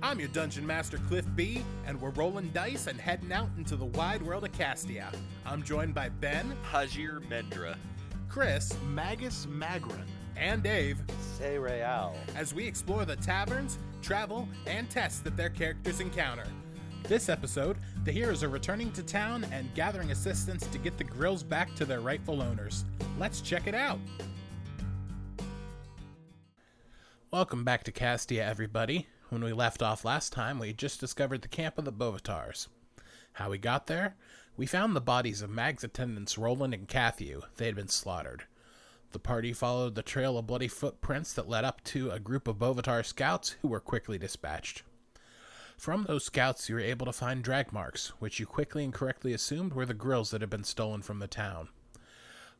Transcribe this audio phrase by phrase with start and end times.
[0.00, 3.84] I'm your Dungeon Master Cliff B, and we're rolling dice and heading out into the
[3.84, 5.10] wide world of Castia.
[5.44, 7.76] I'm joined by Ben, Hajir Mendra.
[8.28, 10.06] Chris, Magus Magrin.
[10.36, 11.02] and Dave
[11.36, 12.14] Sariel.
[12.36, 16.46] as we explore the taverns, travel, and tests that their characters encounter.
[17.02, 21.42] This episode, the heroes are returning to town and gathering assistance to get the grills
[21.42, 22.84] back to their rightful owners.
[23.18, 23.98] Let's check it out.
[27.32, 29.08] Welcome back to Castia, everybody.
[29.28, 32.68] When we left off last time, we had just discovered the camp of the Bovitars.
[33.34, 34.16] How we got there?
[34.56, 37.42] We found the bodies of Mag's attendants Roland and Cathew.
[37.56, 38.44] They had been slaughtered.
[39.12, 42.58] The party followed the trail of bloody footprints that led up to a group of
[42.58, 44.82] Bovitar scouts who were quickly dispatched.
[45.76, 49.34] From those scouts, you were able to find drag marks, which you quickly and correctly
[49.34, 51.68] assumed were the grills that had been stolen from the town.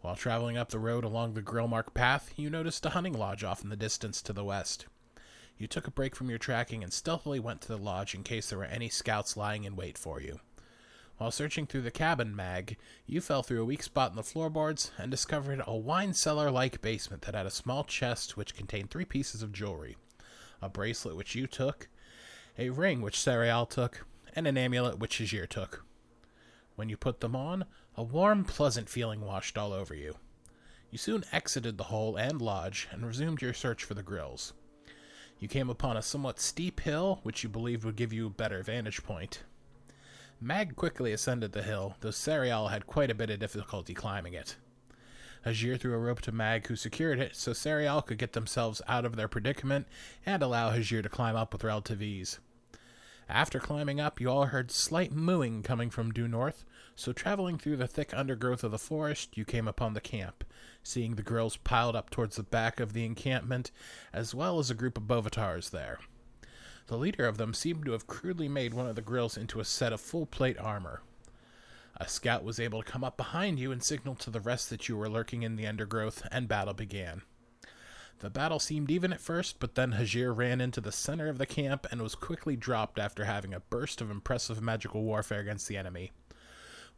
[0.02, 3.43] While traveling up the road along the grill mark path, you noticed a hunting lodge
[3.43, 4.87] off in the distance to the west.
[5.59, 8.49] You took a break from your tracking and stealthily went to the lodge in case
[8.49, 10.38] there were any scouts lying in wait for you.
[11.16, 14.93] While searching through the cabin mag, you fell through a weak spot in the floorboards
[14.97, 19.05] and discovered a wine cellar like basement that had a small chest which contained three
[19.05, 19.97] pieces of jewelry
[20.63, 21.88] a bracelet which you took,
[22.57, 24.04] a ring which Sariel took,
[24.35, 25.85] and an amulet which Hajir took.
[26.75, 27.65] When you put them on,
[27.97, 30.16] a warm, pleasant feeling washed all over you.
[30.91, 34.52] You soon exited the hole and lodge and resumed your search for the grills.
[35.41, 38.63] You came upon a somewhat steep hill, which you believed would give you a better
[38.63, 39.45] vantage point.
[40.41, 44.57] Mag quickly ascended the hill, though Sariel had quite a bit of difficulty climbing it.
[45.47, 49.05] Hajir threw a rope to Mag, who secured it so Sariel could get themselves out
[49.05, 49.87] of their predicament
[50.27, 52.39] and allow Hajir to climb up with relative ease.
[53.29, 56.65] After climbing up, you all heard slight mooing coming from due north,
[56.97, 60.45] so traveling through the thick undergrowth of the forest, you came upon the camp,
[60.82, 63.71] seeing the grills piled up towards the back of the encampment,
[64.12, 65.98] as well as a group of Bovitars there.
[66.87, 69.65] The leader of them seemed to have crudely made one of the grills into a
[69.65, 71.03] set of full plate armor.
[71.98, 74.88] A scout was able to come up behind you and signal to the rest that
[74.88, 77.22] you were lurking in the undergrowth, and battle began.
[78.20, 81.47] The battle seemed even at first, but then Hajir ran into the center of the
[81.47, 85.76] camp and was quickly dropped after having a burst of impressive magical warfare against the
[85.76, 86.10] enemy.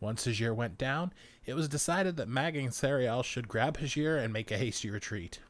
[0.00, 1.12] Once Hajir went down,
[1.44, 5.40] it was decided that Mag and Sariel should grab Hajir and make a hasty retreat.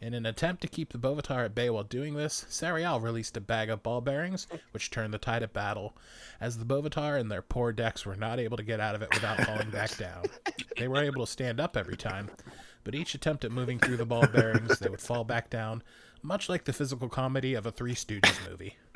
[0.00, 3.40] In an attempt to keep the Bovitar at bay while doing this, Sariel released a
[3.40, 5.96] bag of ball bearings, which turned the tide of battle,
[6.40, 9.14] as the Bovitar and their poor dex were not able to get out of it
[9.14, 10.24] without falling back down.
[10.76, 12.30] They were able to stand up every time,
[12.82, 15.82] but each attempt at moving through the ball bearings, they would fall back down,
[16.22, 18.76] much like the physical comedy of a Three Stooges movie.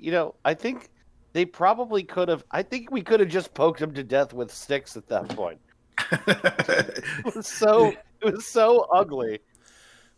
[0.00, 0.88] You know, I think
[1.32, 2.44] they probably could have.
[2.50, 5.60] I think we could have just poked him to death with sticks at that point.
[6.12, 7.92] It was so.
[8.22, 9.40] It was so ugly.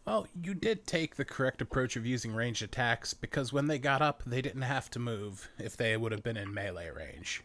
[0.07, 4.03] Well, you did take the correct approach of using ranged attacks because when they got
[4.03, 7.45] up, they didn't have to move if they would have been in melee range.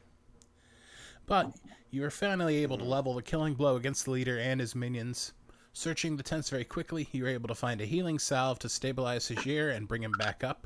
[1.27, 1.55] But
[1.91, 2.89] you were finally able to hmm.
[2.89, 5.33] level the killing blow against the leader and his minions.
[5.73, 9.29] Searching the tents very quickly, you were able to find a healing salve to stabilize
[9.29, 10.65] Hajir and bring him back up.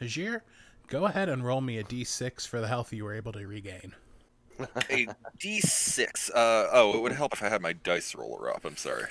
[0.00, 0.40] Hajir,
[0.90, 3.94] go ahead and roll me a d6 for the health you were able to regain.
[4.90, 5.06] A
[5.38, 6.30] D6.
[6.30, 8.66] Uh, oh, it would help if I had my dice roller up.
[8.66, 9.06] I'm sorry.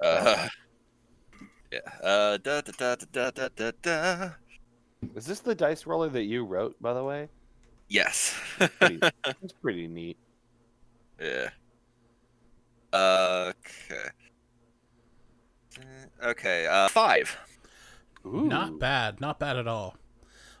[0.00, 0.48] Uh,
[1.72, 1.78] yeah.
[2.00, 4.30] Uh, da, da, da, da, da, da, da.
[5.16, 7.28] Is this the dice roller that you wrote, by the way?
[7.88, 8.38] Yes.
[8.78, 9.00] Pretty,
[9.42, 10.16] it's pretty neat.
[11.20, 11.48] yeah.
[12.92, 14.08] Uh, okay.
[16.24, 16.66] Okay.
[16.66, 17.36] Uh, five.
[18.24, 18.46] Ooh.
[18.46, 19.96] Not bad, not bad at all.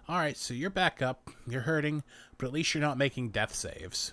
[0.08, 2.04] All right, so you're back up, you're hurting,
[2.38, 4.12] but at least you're not making death saves.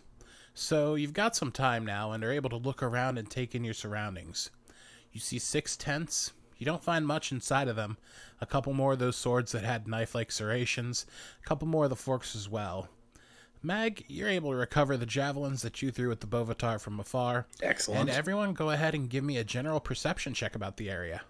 [0.56, 3.64] So you've got some time now and are able to look around and take in
[3.64, 4.50] your surroundings.
[5.12, 6.31] You see six tents.
[6.58, 7.98] You don't find much inside of them.
[8.42, 11.06] A couple more of those swords that had knife like serrations,
[11.44, 12.88] a couple more of the forks as well.
[13.62, 17.46] Mag, you're able to recover the javelins that you threw at the Bovitar from afar.
[17.62, 18.02] Excellent.
[18.02, 21.22] And everyone go ahead and give me a general perception check about the area.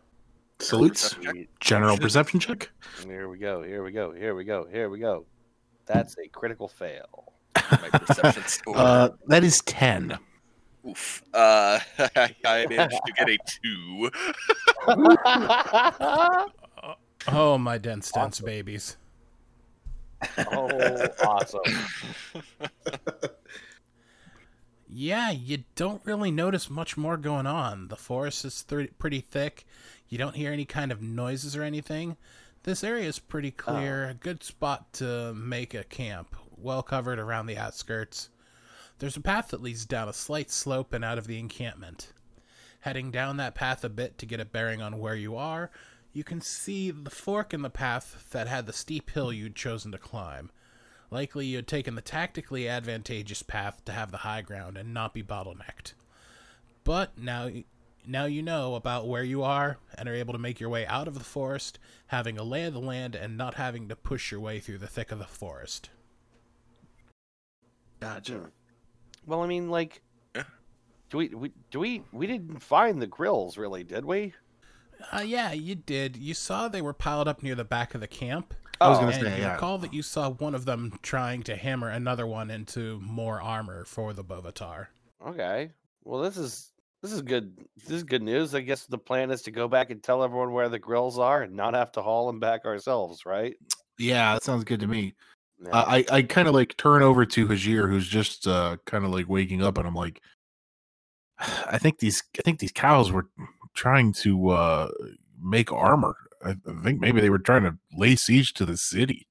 [0.63, 1.11] Salutes.
[1.11, 1.49] Sweet.
[1.59, 2.69] General perception check.
[3.05, 3.61] Here we go.
[3.61, 4.11] Here we go.
[4.11, 4.65] Here we go.
[4.71, 5.25] Here we go.
[5.85, 7.33] That's a critical fail.
[7.71, 8.77] My perception score.
[8.77, 10.17] Uh, that is 10.
[10.87, 11.23] Oof.
[11.33, 14.11] Uh, I managed to get a two.
[17.27, 18.97] Oh, my dense, dense babies.
[20.51, 21.61] oh, awesome.
[24.95, 27.87] Yeah, you don't really notice much more going on.
[27.87, 29.65] The forest is th- pretty thick.
[30.13, 32.17] You don't hear any kind of noises or anything.
[32.61, 33.61] This area is pretty oh.
[33.63, 38.29] clear, a good spot to make a camp, well covered around the outskirts.
[38.99, 42.13] There's a path that leads down a slight slope and out of the encampment.
[42.81, 45.71] Heading down that path a bit to get a bearing on where you are,
[46.13, 49.91] you can see the fork in the path that had the steep hill you'd chosen
[49.93, 50.51] to climb.
[51.09, 55.15] Likely you had taken the tactically advantageous path to have the high ground and not
[55.15, 55.93] be bottlenecked.
[56.83, 57.49] But now
[58.05, 61.07] now you know about where you are and are able to make your way out
[61.07, 64.39] of the forest, having a lay of the land and not having to push your
[64.39, 65.89] way through the thick of the forest.
[67.99, 68.49] Gotcha.
[69.25, 70.01] Well, I mean, like,
[70.35, 70.43] Yeah.
[71.09, 74.33] do we, we do we we didn't find the grills, really, did we?
[75.11, 76.15] Uh, yeah, you did.
[76.17, 78.53] You saw they were piled up near the back of the camp.
[78.81, 79.53] I was Oh, gonna say, you yeah.
[79.53, 83.85] recall that you saw one of them trying to hammer another one into more armor
[83.85, 84.87] for the Bovitar.
[85.25, 85.71] Okay.
[86.03, 86.72] Well, this is
[87.03, 87.53] this is good.
[87.75, 88.55] This is good news.
[88.55, 91.43] I guess the plan is to go back and tell everyone where the grills are
[91.43, 93.55] and not have to haul them back ourselves, right?
[93.99, 95.13] Yeah, that sounds good to me.
[95.61, 95.71] Yeah.
[95.71, 99.11] Uh, I I kind of like turn over to Hajir, who's just uh, kind of
[99.11, 100.21] like waking up, and I'm like,
[101.39, 103.27] I think these I think these cows were
[103.73, 104.89] trying to uh,
[105.41, 106.15] make armor.
[106.43, 109.27] I, I think maybe they were trying to lay siege to the city.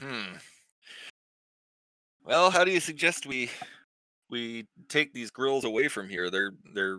[0.00, 0.36] Hmm.
[2.24, 3.50] Well, how do you suggest we
[4.34, 6.28] we take these grills away from here?
[6.28, 6.98] They're they're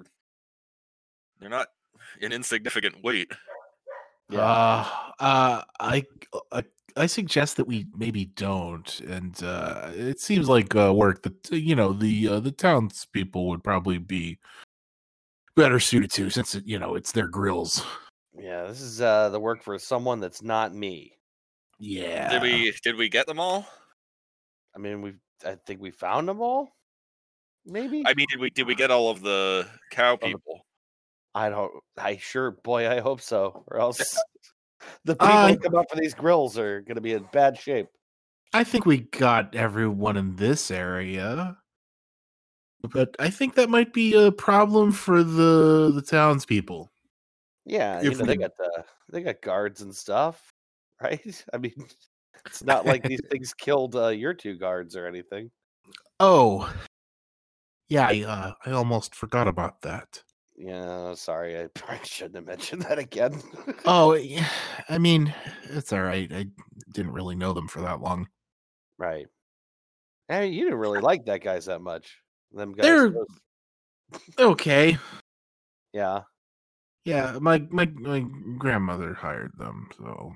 [1.39, 1.67] they're not
[2.21, 3.31] an insignificant weight.
[4.29, 4.39] yeah.
[4.39, 4.85] Uh,
[5.19, 6.03] uh, I,
[6.51, 6.63] I
[6.97, 11.75] I suggest that we maybe don't, and uh, it seems like uh, work that you
[11.75, 14.39] know the uh, the townspeople would probably be
[15.55, 17.85] better suited to, since it, you know it's their grills.
[18.33, 18.65] yeah.
[18.67, 21.11] This is uh the work for someone that's not me.
[21.79, 22.29] Yeah.
[22.29, 23.67] Did we did we get them all?
[24.75, 25.13] I mean, we
[25.45, 26.69] I think we found them all.
[27.65, 30.65] Maybe I mean, did we did we get all of the cow people?
[31.33, 31.71] I don't.
[31.97, 34.17] I sure, boy, I hope so, or else
[35.05, 37.57] the people Uh, who come up for these grills are going to be in bad
[37.57, 37.87] shape.
[38.53, 41.57] I think we got everyone in this area,
[42.81, 46.89] but I think that might be a problem for the the townspeople.
[47.65, 50.53] Yeah, you If know, they got the they got guards and stuff,
[51.01, 51.43] right?
[51.51, 51.73] I mean,
[52.45, 55.51] it's not like these things killed uh, your two guards or anything.
[56.19, 56.71] Oh,
[57.89, 60.21] yeah, I, uh, I almost forgot about that.
[60.57, 63.41] Yeah, sorry, I probably shouldn't have mentioned that again.
[63.85, 64.47] Oh, yeah,
[64.89, 65.33] I mean,
[65.63, 66.31] it's all right.
[66.31, 66.47] I
[66.93, 68.27] didn't really know them for that long.
[68.97, 69.27] right.
[70.27, 72.17] Hey, you didn't really like that guys that much.
[72.51, 73.15] Them guys, They're-
[74.39, 74.97] Okay,
[75.93, 76.21] yeah,
[77.05, 78.25] yeah, my my my
[78.57, 80.33] grandmother hired them, so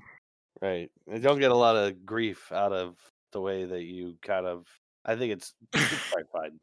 [0.60, 0.90] right.
[1.06, 2.96] They don't get a lot of grief out of
[3.32, 4.66] the way that you kind of.
[5.04, 6.58] I think it's, it's quite fine.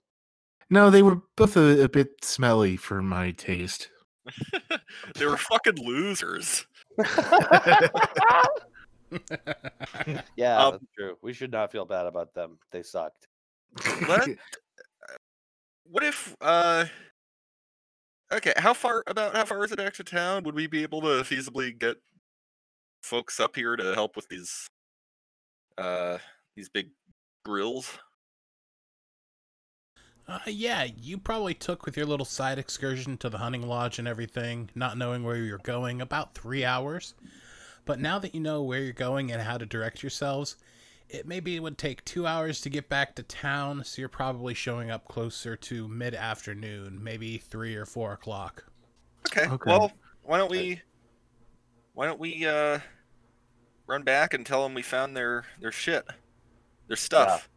[0.69, 3.89] No, they were both a, a bit smelly for my taste.
[5.15, 6.65] they were fucking losers.
[10.35, 11.17] Yeah, Um, that's true.
[11.21, 12.59] We should not feel bad about them.
[12.71, 13.27] They sucked.
[14.05, 14.27] What?
[15.89, 16.85] What if uh
[18.33, 20.43] Okay, how far about how far is it back to town?
[20.43, 21.95] Would we be able to feasibly get
[23.01, 24.67] folks up here to help with these
[25.77, 26.17] uh
[26.57, 26.89] these big
[27.45, 27.97] grills?
[30.27, 34.07] Uh, yeah, you probably took with your little side excursion to the hunting lodge and
[34.07, 37.13] everything, not knowing where you're going, about three hours.
[37.85, 40.57] But now that you know where you're going and how to direct yourselves,
[41.09, 44.91] it maybe would take two hours to get back to town, so you're probably showing
[44.91, 48.65] up closer to mid afternoon, maybe three or four o'clock.
[49.27, 49.47] Okay.
[49.47, 49.71] Okay.
[49.71, 50.81] Well, why don't we
[51.93, 52.79] why don't we uh
[53.87, 56.05] run back and tell them we found their their shit.
[56.87, 57.47] Their stuff.
[57.49, 57.56] yeah,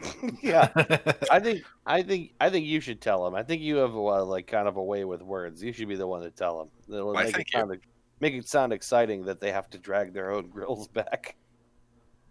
[1.30, 3.34] I think I think I think you should tell him.
[3.34, 5.62] I think you have a, like kind of a way with words.
[5.62, 6.68] You should be the one to tell him.
[6.88, 7.60] It'll Why, make it thank you.
[7.60, 7.80] sound
[8.20, 11.36] make it sound exciting that they have to drag their own grills back.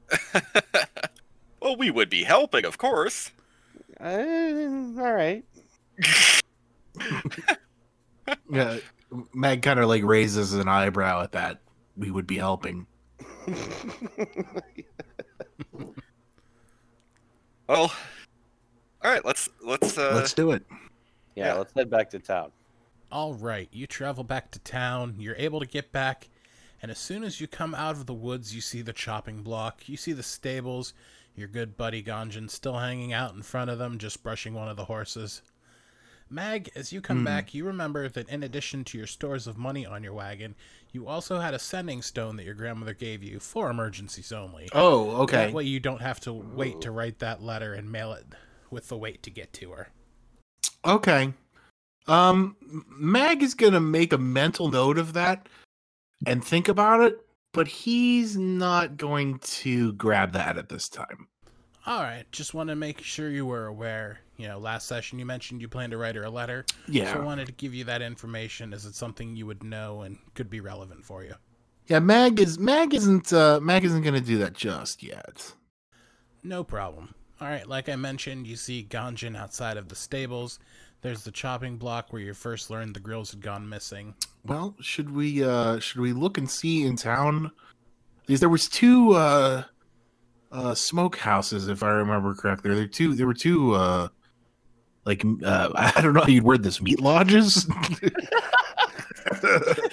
[1.61, 3.31] well, we would be helping, of course.
[3.99, 4.23] Uh,
[4.97, 5.45] all right.
[8.49, 8.77] yeah,
[9.33, 11.59] Mag kind of like raises an eyebrow at that.
[11.95, 12.87] We would be helping.
[17.67, 17.91] Well,
[19.03, 20.63] all right, let's let's uh Let's do it.
[21.35, 21.53] yeah, Yeah.
[21.55, 22.51] let's head back to town.
[23.11, 25.15] All right, you travel back to town.
[25.19, 26.29] You're able to get back,
[26.81, 29.87] and as soon as you come out of the woods, you see the chopping block.
[29.87, 30.93] You see the stables.
[31.35, 34.77] Your good buddy Ganjan still hanging out in front of them, just brushing one of
[34.77, 35.41] the horses.
[36.33, 37.25] Mag, as you come Hmm.
[37.25, 40.55] back, you remember that in addition to your stores of money on your wagon,
[40.91, 44.67] you also had a sending stone that your grandmother gave you for emergencies only.
[44.73, 45.45] Oh, okay.
[45.45, 48.25] That way you don't have to wait to write that letter and mail it
[48.71, 49.89] with the weight to get to her.
[50.83, 51.33] Okay.
[52.07, 52.57] Um,
[52.89, 55.47] Mag is gonna make a mental note of that
[56.25, 57.23] and think about it,
[57.53, 61.27] but he's not going to grab that at this time.
[61.85, 64.19] All right, just want to make sure you were aware.
[64.37, 66.65] You know, last session you mentioned you planned to write her a letter.
[66.87, 67.13] Yeah.
[67.13, 70.17] So I wanted to give you that information Is it something you would know and
[70.33, 71.35] could be relevant for you.
[71.87, 75.53] Yeah, Mag is Mag isn't uh Mag isn't gonna do that just yet.
[76.41, 77.13] No problem.
[77.41, 80.59] All right, like I mentioned, you see Ganjan outside of the stables.
[81.01, 84.15] There's the chopping block where you first learned the grills had gone missing.
[84.45, 87.51] Well, should we uh should we look and see in town?
[88.25, 89.63] Because there was two uh
[90.53, 92.71] uh smoke houses, if I remember correctly.
[92.71, 94.07] There were two there were two uh
[95.05, 97.67] like uh I don't know how you'd word this, meat lodges?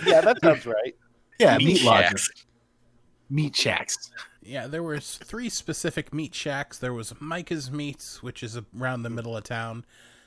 [0.07, 0.95] Yeah, that sounds right.
[1.39, 2.31] yeah, Meat meat, lodges.
[3.29, 4.11] Meat shacks.
[4.43, 6.79] Yeah, there was three specific meat shacks.
[6.79, 9.85] There was Micah's Meats, which is around the middle of town,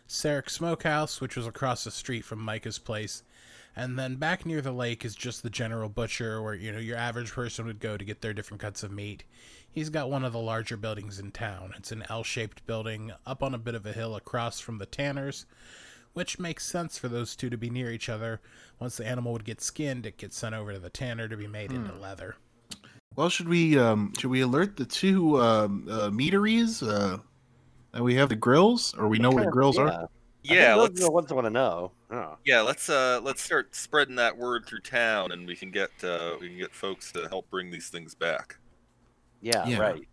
[0.07, 3.23] Sarek Smokehouse, which was across the street from Micah's place,
[3.75, 6.97] and then back near the lake is just the general butcher, where you know your
[6.97, 9.23] average person would go to get their different cuts of meat.
[9.71, 11.73] He's got one of the larger buildings in town.
[11.75, 15.47] It's an L-shaped building up on a bit of a hill across from the Tanners,
[16.13, 18.39] which makes sense for those two to be near each other.
[18.79, 21.47] Once the animal would get skinned, it gets sent over to the tanner to be
[21.47, 22.35] made into leather.
[23.15, 27.17] Well, should we um should we alert the two um uh, meateries uh
[27.91, 29.83] that we have the grills or we know where the grills yeah.
[29.83, 29.87] are?
[29.89, 30.09] I think
[30.43, 31.91] Yeah, those let's are the ones I want to know.
[32.15, 32.37] Oh.
[32.45, 36.35] yeah let's uh let's start spreading that word through town, and we can get uh
[36.39, 38.57] we can get folks to help bring these things back.
[39.41, 39.79] Yeah, Yeah.
[39.79, 40.07] right.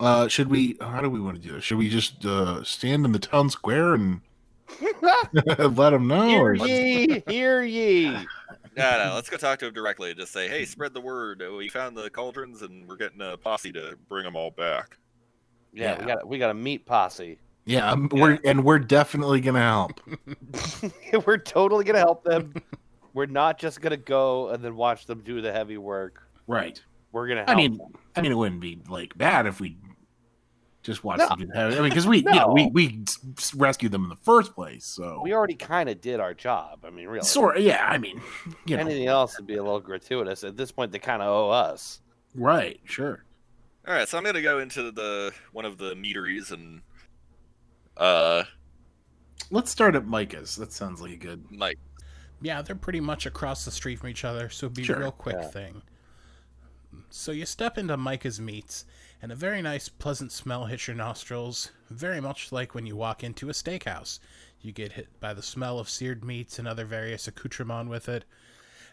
[0.00, 1.64] Uh should we how do we want to do this?
[1.64, 4.20] Should we just uh stand in the town square and
[5.00, 8.10] let them know hear or ye, hear ye.
[8.10, 11.42] No, no, let's go talk to him directly and just say, "Hey, spread the word.
[11.46, 14.96] Uh, We found the cauldrons, and we're getting a posse to bring them all back."
[15.74, 17.38] Yeah, we got we got a meat posse.
[17.64, 20.00] Yeah, um, we're and we're definitely gonna help.
[21.26, 22.54] We're totally gonna help them.
[23.14, 26.22] We're not just gonna go and then watch them do the heavy work.
[26.46, 26.80] Right.
[27.12, 27.92] We're gonna help I mean, them.
[28.16, 29.76] I mean, it wouldn't be like bad if we
[30.82, 31.28] just watched No.
[31.28, 31.38] them.
[31.46, 34.16] get- I mean, because we, you know, we we s- s- rescued them in the
[34.16, 34.84] first place.
[34.84, 36.80] So we already kind of did our job.
[36.84, 37.24] I mean, really.
[37.24, 37.86] sort, yeah.
[37.88, 38.20] I mean,
[38.66, 40.42] you know, Anything else would be a little gratuitous.
[40.42, 42.00] At this point, they kind of owe us.
[42.34, 42.80] right?
[42.84, 43.22] Sure.
[43.86, 46.80] All right, so I'm gonna go into the one of the meaderies and
[47.96, 48.44] uh,
[49.50, 50.56] Let's start at Micah's.
[50.56, 51.44] That sounds like a good.
[51.54, 51.78] like
[52.40, 54.96] Yeah, they're pretty much across the street from each other, so it'd be Sure.
[54.96, 55.48] a real quick Yeah.
[55.48, 55.82] thing.
[57.10, 58.84] So you step into Micah's Meats,
[59.20, 63.22] and a very nice, pleasant smell hits your nostrils, very much like when you walk
[63.22, 64.18] into a steakhouse.
[64.60, 68.24] You get hit by the smell of seared meats and other various accoutrements with it.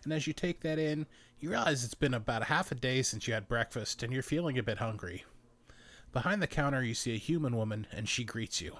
[0.04, 1.08] And as you take that in,
[1.40, 4.24] you realize it's been about a half a day since you had breakfast, and you're
[4.24, 5.26] feeling a bit hungry.
[6.12, 8.78] Behind the counter, you see a human woman, and she greets you.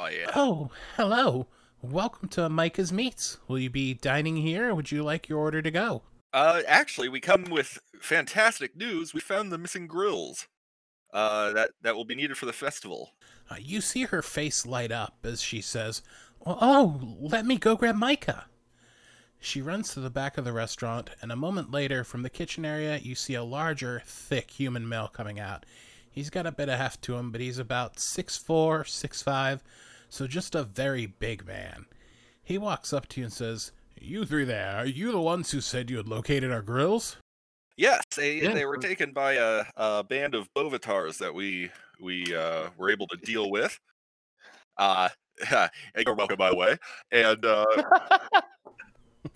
[0.00, 0.30] Oh yeah.
[0.34, 1.46] Oh, hello.
[1.80, 3.38] Welcome to Micah's Meats.
[3.48, 6.02] Will you be dining here, or would you like your order to go?
[6.32, 9.12] Uh, actually, we come with fantastic news.
[9.12, 10.46] We found the missing grills.
[11.12, 13.10] Uh, that that will be needed for the festival.
[13.50, 16.02] Uh, you see her face light up as she says,
[16.46, 18.46] Oh, let me go grab Micah.
[19.38, 22.64] She runs to the back of the restaurant, and a moment later, from the kitchen
[22.64, 25.66] area, you see a larger, thick human male coming out.
[26.12, 29.62] He's got a bit of heft to him, but he's about six four, six five,
[30.08, 31.86] so just a very big man.
[32.44, 35.60] He walks up to you and says, You three there, are you the ones who
[35.60, 37.16] said you had located our grills?
[37.76, 38.52] Yes, they Yeah.
[38.52, 43.06] they were taken by a, a band of Bovitars that we we uh, were able
[43.06, 43.78] to deal with.
[44.76, 45.08] Uh,
[45.50, 45.70] and
[46.04, 46.76] you're welcome, by the way.
[47.10, 47.64] And uh,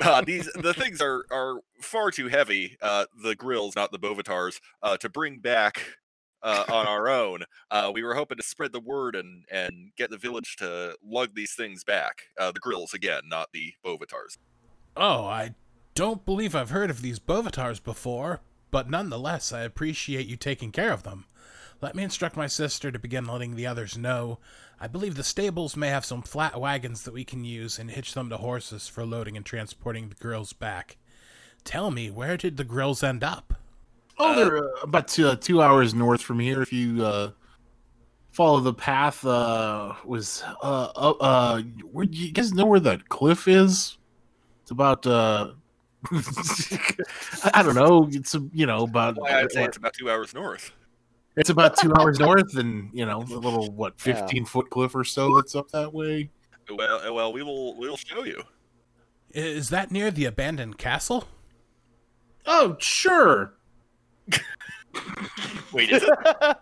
[0.00, 2.76] uh, these the things are are far too heavy.
[2.82, 5.80] Uh, the grills, not the Bovitars, uh, to bring back
[6.46, 7.40] uh, on our own.
[7.72, 11.34] Uh, we were hoping to spread the word and and get the village to lug
[11.34, 12.22] these things back.
[12.38, 14.38] Uh, the grills again, not the Bovitars.
[14.96, 15.54] Oh, I
[15.94, 20.92] don't believe I've heard of these Bovitars before, but nonetheless, I appreciate you taking care
[20.92, 21.26] of them.
[21.82, 24.38] Let me instruct my sister to begin letting the others know.
[24.80, 28.14] I believe the stables may have some flat wagons that we can use and hitch
[28.14, 30.96] them to horses for loading and transporting the grills back.
[31.64, 33.54] Tell me, where did the grills end up?
[34.18, 36.62] Oh, Uh, they're uh, about two, uh, two hours north from here.
[36.62, 37.30] If you uh,
[38.32, 43.46] follow the path, uh, was uh, uh, uh, where you guys know where that cliff
[43.48, 43.98] is?
[44.62, 45.52] It's about uh,
[46.12, 48.08] I I don't know.
[48.10, 50.72] It's uh, you know about Why I'd say it's about two hours north.
[51.36, 54.14] it's about two hours north, and you know a little what Yeah.
[54.14, 56.30] fifteen foot cliff or so that's up that way.
[56.68, 58.42] Well, well, we will we will show you.
[59.30, 61.28] Is that near the abandoned castle?
[62.46, 63.54] Oh, sure.
[65.72, 66.12] Wait, is it?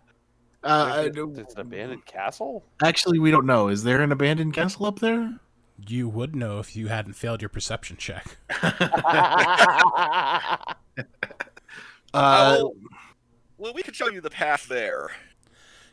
[0.67, 2.65] Uh, It's an abandoned castle.
[2.83, 3.69] actually, we don't know.
[3.69, 5.39] Is there an abandoned castle up there?
[5.87, 8.39] You would know if you hadn't failed your perception check.
[12.15, 12.77] Uh, Oh,
[13.59, 15.11] well, we could show you the path there.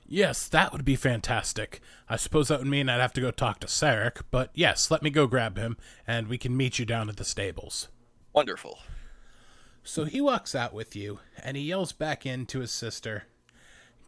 [0.08, 1.82] Yes, that would be fantastic.
[2.08, 5.02] I suppose that would mean I'd have to go talk to Sarek, but yes, let
[5.02, 7.88] me go grab him, and we can meet you down at the stables.
[8.34, 8.78] Wonderful.
[9.84, 13.26] So he walks out with you, and he yells back in to his sister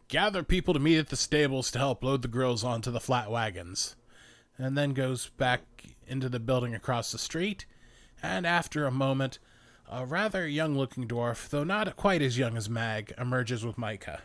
[0.08, 3.30] Gather people to meet at the stables to help load the grills onto the flat
[3.30, 3.96] wagons.
[4.58, 5.62] And then goes back
[6.06, 7.66] into the building across the street,
[8.22, 9.38] and after a moment,
[9.90, 14.22] a rather young looking dwarf, though not quite as young as Mag, emerges with Micah.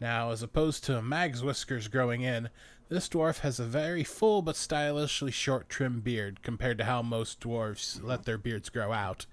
[0.00, 2.48] Now, as opposed to Mag's whiskers growing in,
[2.92, 7.40] this dwarf has a very full but stylishly short trim beard compared to how most
[7.40, 9.26] dwarves let their beards grow out,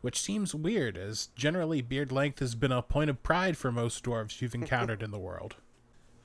[0.00, 4.04] which seems weird, as generally beard length has been a point of pride for most
[4.04, 5.56] dwarves you've encountered in the world.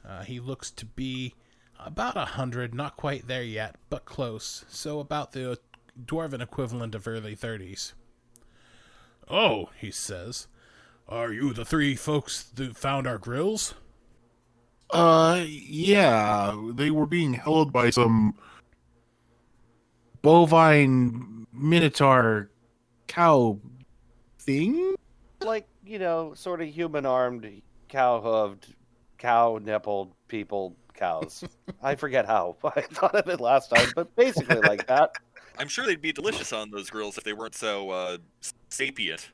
[0.07, 1.35] Uh, he looks to be
[1.79, 5.59] about a hundred, not quite there yet, but close, so about the
[6.05, 7.93] dwarven equivalent of early thirties.
[9.29, 10.47] Oh, he says,
[11.07, 13.75] are you the three folks that found our grills?
[14.91, 18.33] Uh, yeah, they were being held by some
[20.21, 22.49] bovine minotaur
[23.07, 23.59] cow
[24.39, 24.95] thing.
[25.41, 28.73] Like, you know, sort of human armed, cow hooved,
[29.17, 31.43] cow nippled people cows.
[31.83, 32.57] I forget how.
[32.63, 35.11] I thought of it last time, but basically like that.
[35.59, 38.17] I'm sure they'd be delicious on those grills if they weren't so uh,
[38.69, 39.29] sapient.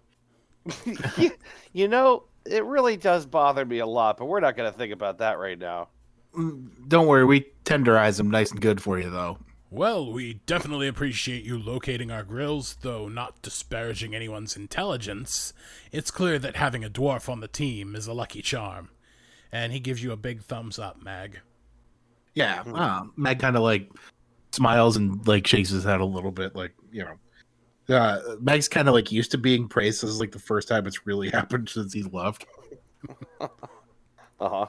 [1.18, 1.32] you,
[1.74, 4.94] you know, it really does bother me a lot, but we're not going to think
[4.94, 5.90] about that right now.
[6.36, 9.38] Mm, Don't worry, we tenderize them nice and good for you, though.
[9.72, 15.54] Well, we definitely appreciate you locating our grills, though not disparaging anyone's intelligence.
[15.92, 18.90] It's clear that having a dwarf on the team is a lucky charm.
[19.52, 21.40] And he gives you a big thumbs up, Mag.
[22.34, 23.90] Yeah, uh, Meg kind of like
[24.52, 27.16] smiles and like shakes his head a little bit, like you know.
[27.88, 30.02] Uh, Meg's kind of like used to being praised.
[30.02, 32.46] This is like the first time it's really happened since he left.
[33.40, 33.48] Uh
[34.40, 34.68] huh.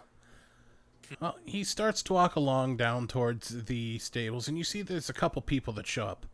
[1.20, 5.14] Well, he starts to walk along down towards the stables, and you see there's a
[5.14, 6.26] couple people that show up.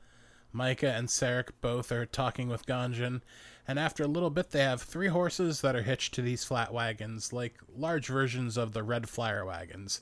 [0.53, 3.23] Micah and Sarek both are talking with Ganjan,
[3.67, 6.73] and after a little bit, they have three horses that are hitched to these flat
[6.73, 10.01] wagons, like large versions of the red flyer wagons.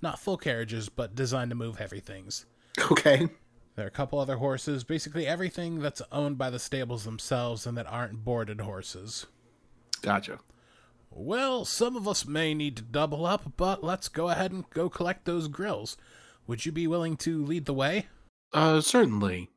[0.00, 2.46] Not full carriages, but designed to move heavy things.
[2.90, 3.28] Okay.
[3.76, 7.76] There are a couple other horses, basically everything that's owned by the stables themselves and
[7.78, 9.26] that aren't boarded horses.
[10.02, 10.40] Gotcha.
[11.10, 14.88] Well, some of us may need to double up, but let's go ahead and go
[14.88, 15.96] collect those grills.
[16.46, 18.06] Would you be willing to lead the way?
[18.52, 19.50] Uh, certainly.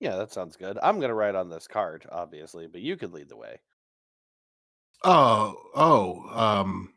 [0.00, 0.78] Yeah, that sounds good.
[0.82, 3.60] I'm going to ride on this cart, obviously, but you could lead the way.
[5.04, 6.30] Oh, oh.
[6.34, 6.94] Um.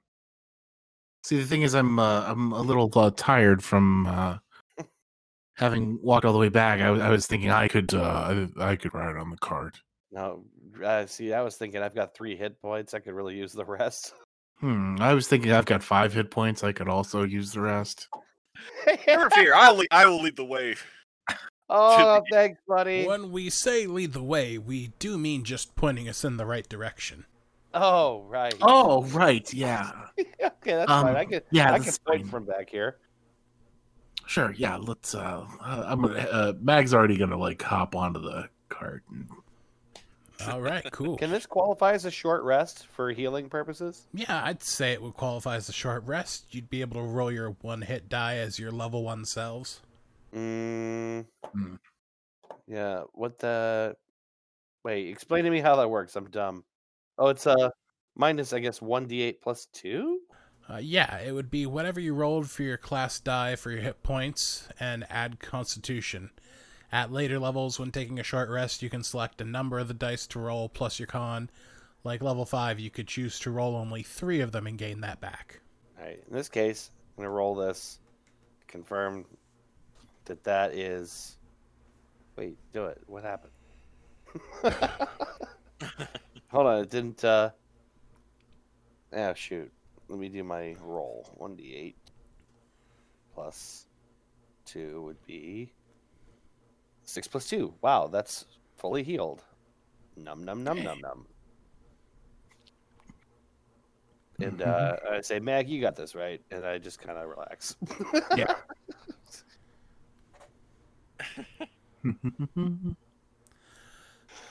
[1.23, 4.37] See, the thing is, I'm uh, I'm a little uh, tired from uh,
[5.55, 6.81] having walked all the way back.
[6.81, 9.79] I, was- I was thinking I could uh, I, I could ride on the cart.
[10.11, 10.45] No,
[10.83, 12.93] uh, see, I was thinking I've got three hit points.
[12.93, 14.13] I could really use the rest.
[14.59, 14.95] Hmm.
[15.01, 16.63] I was thinking I've got five hit points.
[16.63, 18.07] I could also use the rest.
[19.07, 20.75] Never fear, I'll le- I will lead the way.
[21.69, 23.05] oh, thanks, buddy.
[23.05, 26.69] When we say lead the way, we do mean just pointing us in the right
[26.69, 27.25] direction.
[27.73, 28.53] Oh, right.
[28.61, 29.51] Oh, right.
[29.53, 29.91] Yeah.
[30.19, 31.15] okay, that's fine.
[31.15, 32.29] I Um, can, yeah, I can that's point fine.
[32.29, 32.97] from back here.
[34.25, 34.53] Sure.
[34.57, 34.77] Yeah.
[34.77, 35.13] Let's.
[35.15, 36.19] Uh, uh, I'm gonna.
[36.19, 39.03] Uh, Mag's already gonna like hop onto the cart.
[39.11, 39.29] And,
[40.49, 41.17] All right, cool.
[41.17, 44.07] Can this qualify as a short rest for healing purposes?
[44.13, 46.47] Yeah, I'd say it would qualify as a short rest.
[46.53, 49.81] You'd be able to roll your one hit die as your level one selves.
[50.33, 51.75] Mm, Hmm.
[52.67, 53.03] Yeah.
[53.13, 53.95] What the?
[54.83, 55.07] Wait.
[55.09, 56.15] Explain to me how that works.
[56.15, 56.63] I'm dumb.
[57.17, 57.69] Oh, it's uh
[58.15, 60.19] minus, I guess, one d8 plus two.
[60.73, 64.01] Uh, yeah, it would be whatever you rolled for your class die for your hit
[64.01, 66.31] points and add constitution.
[66.91, 69.93] At later levels, when taking a short rest, you can select a number of the
[69.93, 71.49] dice to roll plus your con.
[72.03, 75.21] Like level 5, you could choose to roll only three of them and gain that
[75.21, 75.59] back.
[75.99, 76.23] All right.
[76.27, 77.99] In this case, I'm gonna roll this.
[78.67, 79.25] Confirm
[80.25, 81.37] that that is.
[82.35, 82.57] Wait.
[82.73, 83.01] Do it.
[83.05, 83.53] What happened?
[86.51, 86.81] Hold on.
[86.81, 87.23] It didn't.
[87.23, 87.51] uh
[89.15, 89.71] Ah, shoot.
[90.13, 91.27] Let me do my roll.
[91.37, 91.97] One d eight
[93.33, 93.87] plus
[94.63, 95.73] two would be
[97.03, 97.73] six plus two.
[97.81, 98.45] Wow, that's
[98.77, 99.43] fully healed.
[100.15, 101.25] Num num num num num.
[104.39, 106.39] And uh, I say, Mag, you got this, right?
[106.51, 107.75] And I just kind of relax.
[108.37, 108.53] yeah.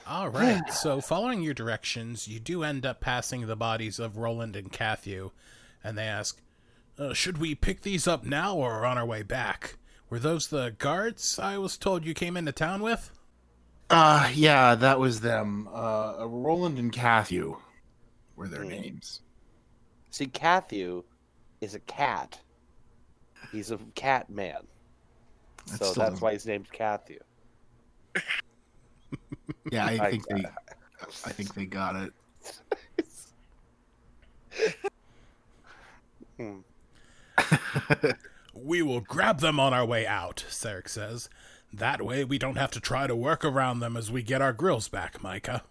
[0.07, 4.57] All right, so following your directions, you do end up passing the bodies of Roland
[4.57, 5.31] and Cathew,
[5.83, 6.41] and they ask,
[6.99, 9.77] uh, Should we pick these up now or on our way back?
[10.11, 13.11] Were those the guards I was told you came into town with?
[13.91, 14.75] uh, yeah.
[14.75, 15.69] That was them.
[15.73, 17.57] Uh, Roland and Cathew
[18.37, 18.69] were their Hmm.
[18.71, 19.21] names.
[20.11, 21.05] See, Cathew
[21.61, 22.41] is a cat.
[23.51, 24.67] He's a cat man.
[25.67, 27.21] That's so still- that's why his name's Cathew.
[29.71, 30.45] Yeah, I I- think they.
[31.25, 32.13] I think they got it.
[36.39, 36.61] Hmm.
[38.55, 41.29] We will grab them on our way out, Sarek says.
[41.73, 44.53] That way we don't have to try to work around them as we get our
[44.53, 45.63] grills back, Micah.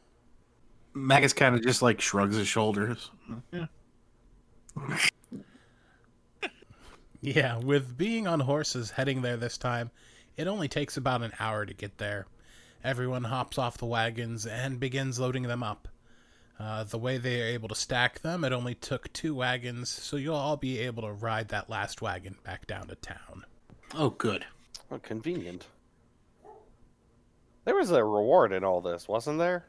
[0.93, 3.11] Magus kind of just like shrugs his shoulders.
[3.51, 3.65] Yeah.
[7.23, 9.91] Yeah, with being on horses heading there this time,
[10.37, 12.25] it only takes about an hour to get there.
[12.83, 15.87] Everyone hops off the wagons and begins loading them up.
[16.59, 20.15] Uh, the way they are able to stack them, it only took two wagons, so
[20.15, 23.45] you'll all be able to ride that last wagon back down to town.
[23.95, 24.45] Oh, good.
[24.91, 25.65] Oh, convenient.
[27.65, 29.65] There was a reward in all this, wasn't there?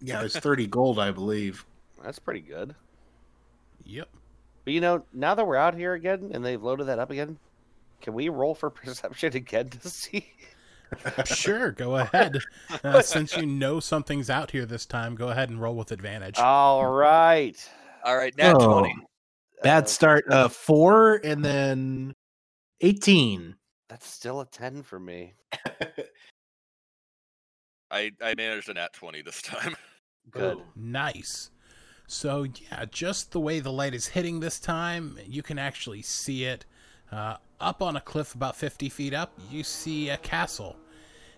[0.00, 1.64] Yeah, it's thirty gold, I believe.
[2.02, 2.74] That's pretty good.
[3.84, 4.08] Yep.
[4.64, 7.38] But you know, now that we're out here again and they've loaded that up again,
[8.00, 10.32] can we roll for perception again to see?
[11.24, 12.38] Sure, go ahead.
[12.84, 16.38] Uh, since you know something's out here this time, go ahead and roll with advantage.
[16.38, 17.56] All right.
[18.04, 18.80] All right, now Oh.
[18.80, 18.94] twenty.
[19.62, 20.24] Bad Uh, start.
[20.30, 22.14] Uh, four and then
[22.80, 23.56] eighteen.
[23.88, 25.34] That's still a 10 for me.
[27.90, 29.76] I I managed a nat twenty this time.
[30.30, 30.58] Good.
[30.60, 30.64] Oh.
[30.76, 31.50] Nice.
[32.06, 36.44] So yeah, just the way the light is hitting this time, you can actually see
[36.44, 36.66] it.
[37.12, 40.76] Uh, up on a cliff about 50 feet up, you see a castle.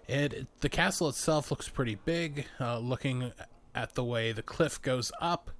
[0.08, 2.46] It the castle itself looks pretty big.
[2.60, 3.32] Uh, looking
[3.74, 5.50] at the way the cliff goes up,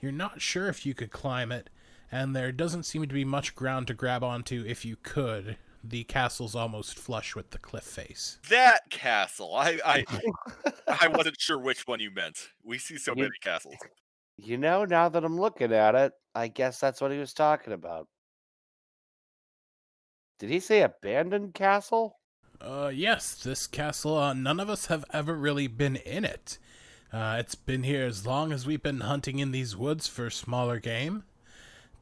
[0.00, 1.70] you're not sure if you could climb it,
[2.10, 5.56] and there doesn't seem to be much ground to grab onto if you could.
[5.86, 8.38] The castle's almost flush with the cliff face.
[8.48, 9.54] That castle.
[9.54, 10.04] I I
[11.00, 12.38] I wasn't sure which one you meant.
[12.64, 13.76] We see so You- many castles.
[14.36, 17.72] You know, now that I'm looking at it, I guess that's what he was talking
[17.72, 18.08] about.
[20.38, 22.18] Did he say abandoned castle?
[22.60, 26.58] Uh, yes, this castle, uh, none of us have ever really been in it.
[27.12, 30.80] Uh, it's been here as long as we've been hunting in these woods for smaller
[30.80, 31.24] game.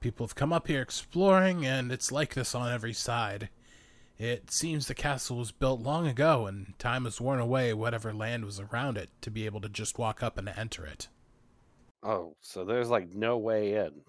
[0.00, 3.50] People have come up here exploring, and it's like this on every side.
[4.18, 8.44] It seems the castle was built long ago, and time has worn away whatever land
[8.44, 11.08] was around it to be able to just walk up and enter it.
[12.02, 14.02] Oh, so there's like no way in.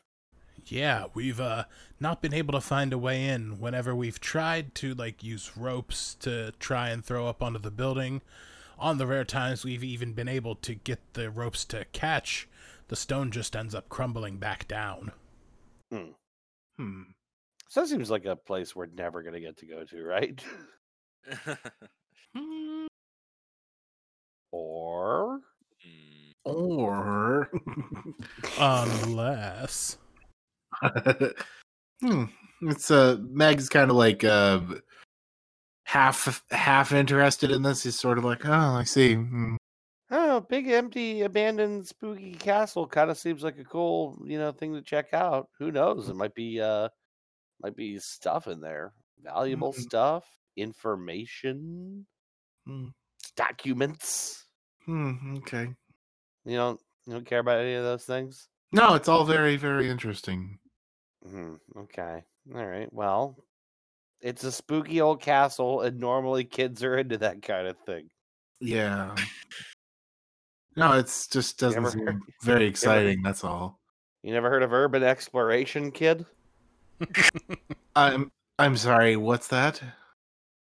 [0.68, 1.66] Yeah, we've uh
[2.00, 6.16] not been able to find a way in whenever we've tried to like use ropes
[6.16, 8.22] to try and throw up onto the building.
[8.80, 12.48] On the rare times we've even been able to get the ropes to catch,
[12.88, 15.12] the stone just ends up crumbling back down.
[15.90, 17.04] Hmm.
[17.70, 20.44] So that seems like a place we're never going to get to go to, right?
[22.36, 22.88] Hmm.
[24.56, 25.40] Or
[25.84, 26.32] Hmm.
[26.46, 27.50] Or.
[28.60, 29.98] Unless
[32.02, 32.26] hmm.
[32.62, 34.62] It's uh Meg's kind of like uh
[35.86, 37.84] half half interested in this.
[37.84, 39.16] He's sort of like, oh, I see.
[39.16, 39.56] Hmm.
[40.10, 44.74] I big empty abandoned spooky castle kind of seems like a cool, you know, thing
[44.74, 45.50] to check out.
[45.60, 46.10] Who knows?
[46.10, 46.90] It might be uh
[47.62, 48.94] might be stuff in there.
[49.24, 49.80] Valuable Mhm.
[49.82, 50.26] stuff,
[50.58, 52.06] information,
[52.66, 52.88] Hmm.
[53.36, 54.46] documents.
[54.86, 55.38] Hmm.
[55.38, 55.74] Okay.
[56.46, 58.48] You don't you don't care about any of those things?
[58.72, 60.60] No, it's all very very interesting.
[61.28, 61.56] Hmm.
[61.78, 62.24] Okay.
[62.56, 62.92] All right.
[62.92, 63.38] Well,
[64.22, 68.10] it's a spooky old castle, and normally kids are into that kind of thing.
[68.60, 69.16] Yeah.
[70.76, 73.22] No, it's just doesn't seem heard- very exciting.
[73.22, 73.80] That's all.
[74.24, 76.26] You never heard of urban exploration, kid?
[77.96, 79.16] I'm I'm sorry.
[79.16, 79.80] What's that?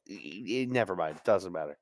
[0.08, 1.18] Never mind.
[1.18, 1.78] It Doesn't matter.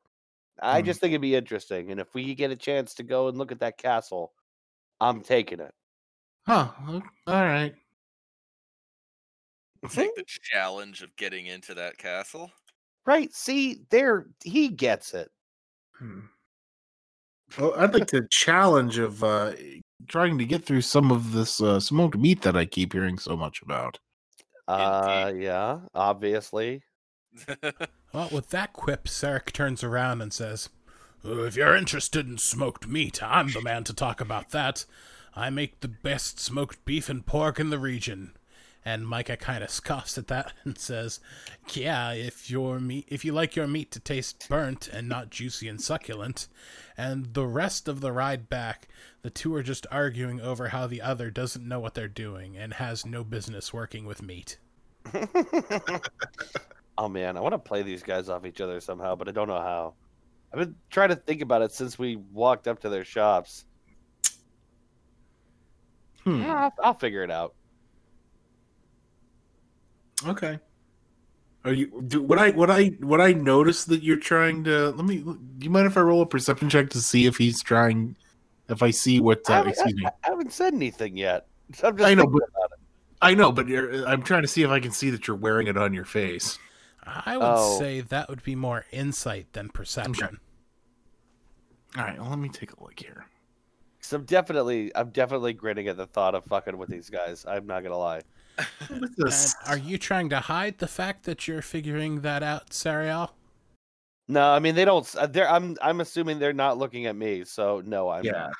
[0.59, 0.87] I Hmm.
[0.87, 3.51] just think it'd be interesting, and if we get a chance to go and look
[3.51, 4.33] at that castle,
[4.99, 5.73] I'm taking it.
[6.47, 6.69] Huh.
[6.87, 7.75] All right.
[9.89, 12.51] Take the challenge of getting into that castle.
[13.05, 13.33] Right?
[13.33, 15.31] See, there he gets it.
[15.93, 16.19] Hmm.
[17.57, 19.53] Well, I'd like to challenge of uh
[20.07, 23.35] trying to get through some of this uh, smoked meat that I keep hearing so
[23.37, 23.99] much about.
[24.67, 26.83] Uh, yeah, obviously.
[28.13, 30.69] Well, with that quip, Sarek turns around and says,
[31.25, 34.85] "Uh, If you're interested in smoked meat, I'm the man to talk about that.
[35.35, 38.35] I make the best smoked beef and pork in the region.
[38.87, 41.19] And Micah kind of scoffs at that and says,
[41.73, 45.67] "Yeah, if your meat, if you like your meat to taste burnt and not juicy
[45.67, 46.47] and succulent."
[46.95, 48.87] And the rest of the ride back,
[49.23, 52.75] the two are just arguing over how the other doesn't know what they're doing and
[52.75, 54.57] has no business working with meat.
[56.97, 59.49] oh man, I want to play these guys off each other somehow, but I don't
[59.49, 59.95] know how.
[60.53, 63.65] I've been trying to think about it since we walked up to their shops.
[66.23, 66.41] Hmm.
[66.41, 67.53] Yeah, I'll, I'll figure it out.
[70.25, 70.59] Okay.
[71.65, 75.05] Are you do what I what I what I notice that you're trying to let
[75.05, 78.15] me do you mind if I roll a perception check to see if he's trying
[78.69, 80.05] if I see what I, uh, haven't, excuse me.
[80.05, 81.47] I, I haven't said anything yet.
[81.83, 82.79] I'm just I know, but- about it.
[83.19, 85.65] I know, but you're, I'm trying to see if I can see that you're wearing
[85.65, 86.59] it on your face.
[87.03, 87.79] I would Oh.
[87.79, 90.39] say that would be more insight than perception.
[91.97, 93.25] All right, well, let me take a look here.
[94.01, 97.43] So I'm definitely, I'm definitely grinning at the thought of fucking with these guys.
[97.47, 98.21] I'm not gonna lie.
[98.89, 102.69] With And this- are you trying to hide the fact that you're figuring that out,
[102.71, 103.31] Sariel?
[104.27, 105.07] No, I mean they don't.
[105.15, 105.49] uh, They're.
[105.49, 105.77] I'm.
[105.81, 107.43] I'm assuming they're not looking at me.
[107.45, 108.31] So no, I'm Yeah.
[108.31, 108.53] not.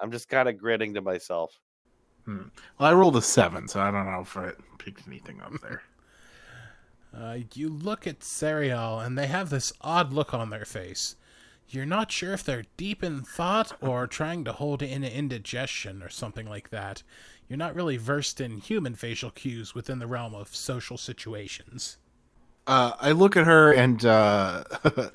[0.00, 1.58] I'm just kind of grinning to myself.
[2.26, 5.82] well, I rolled a seven, so I don't know if it picked anything up there.
[7.16, 11.16] Uh, you look at Sariel, and they have this odd look on their face.
[11.66, 16.10] You're not sure if they're deep in thought or trying to hold in indigestion or
[16.10, 17.02] something like that.
[17.48, 21.98] You're not really versed in human facial cues within the realm of social situations.
[22.66, 25.10] Uh, I look at her and uh, I,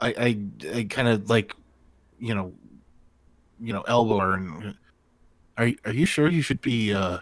[0.00, 0.38] I,
[0.72, 1.54] I kind of like,
[2.20, 2.52] you know,
[3.60, 4.76] you know, elbow her and
[5.58, 7.18] are are you sure you should be uh,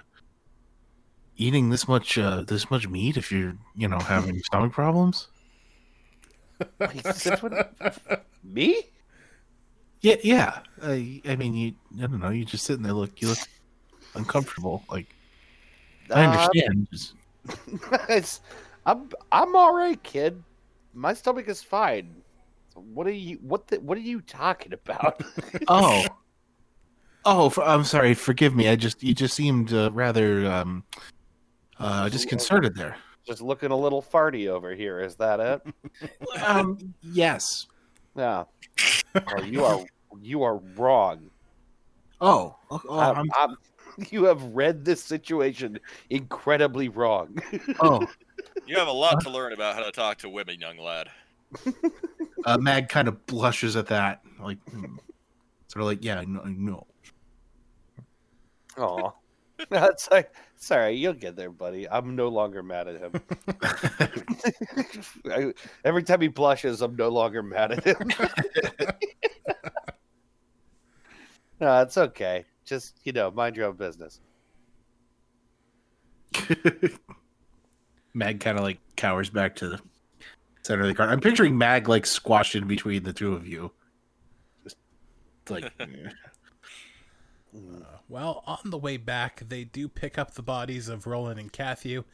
[1.36, 5.28] eating this much uh, this much meat if you're you know having stomach problems?
[6.78, 7.42] Wait, since
[8.42, 8.82] me?
[10.00, 10.58] Yeah, yeah.
[10.82, 12.30] I, I mean, you I don't know.
[12.30, 13.38] You just sitting there look you look
[14.14, 14.82] uncomfortable.
[14.90, 15.14] Like
[16.10, 16.88] I Uh, understand.
[16.90, 17.14] Just-
[18.08, 18.40] it's,
[18.86, 19.08] I'm.
[19.32, 20.42] I'm all right, kid.
[20.94, 22.14] My stomach is fine.
[22.74, 23.38] What are you?
[23.42, 23.66] What?
[23.68, 25.22] The, what are you talking about?
[25.68, 26.04] oh.
[27.26, 28.12] Oh, for, I'm sorry.
[28.14, 28.68] Forgive me.
[28.68, 30.84] I just you just seemed uh, rather um,
[31.78, 32.96] uh, disconcerted there.
[33.26, 35.00] just looking a little farty over here.
[35.00, 36.10] Is that it?
[36.44, 37.66] Um, yes.
[38.16, 38.44] Yeah.
[39.14, 39.84] Oh, you are.
[40.20, 41.30] You are wrong.
[42.20, 43.56] Oh, oh, oh, I'm- I'm, I'm-
[44.10, 45.78] you have read this situation
[46.10, 47.38] incredibly wrong.
[47.80, 48.06] oh.
[48.66, 51.08] You have a lot to learn about how to talk to women, young lad.
[52.46, 54.96] Uh, Mag kind of blushes at that, like hmm.
[55.66, 56.86] sort of like, yeah, no, no.
[58.76, 59.14] Oh,
[59.70, 60.92] that's like sorry.
[60.94, 61.88] You'll get there, buddy.
[61.88, 63.12] I'm no longer mad at him.
[65.30, 65.54] I,
[65.86, 68.10] every time he blushes, I'm no longer mad at him.
[71.60, 72.44] no, it's okay.
[72.64, 74.20] Just you know, mind your own business.
[78.14, 79.80] Mag kind of like cowers back to the
[80.62, 81.08] center of the car.
[81.08, 83.72] I'm picturing Mag like squashed in between the two of you.
[84.64, 84.76] Just
[85.48, 85.86] like, eh.
[88.08, 92.04] Well, on the way back, they do pick up the bodies of Roland and Cathew,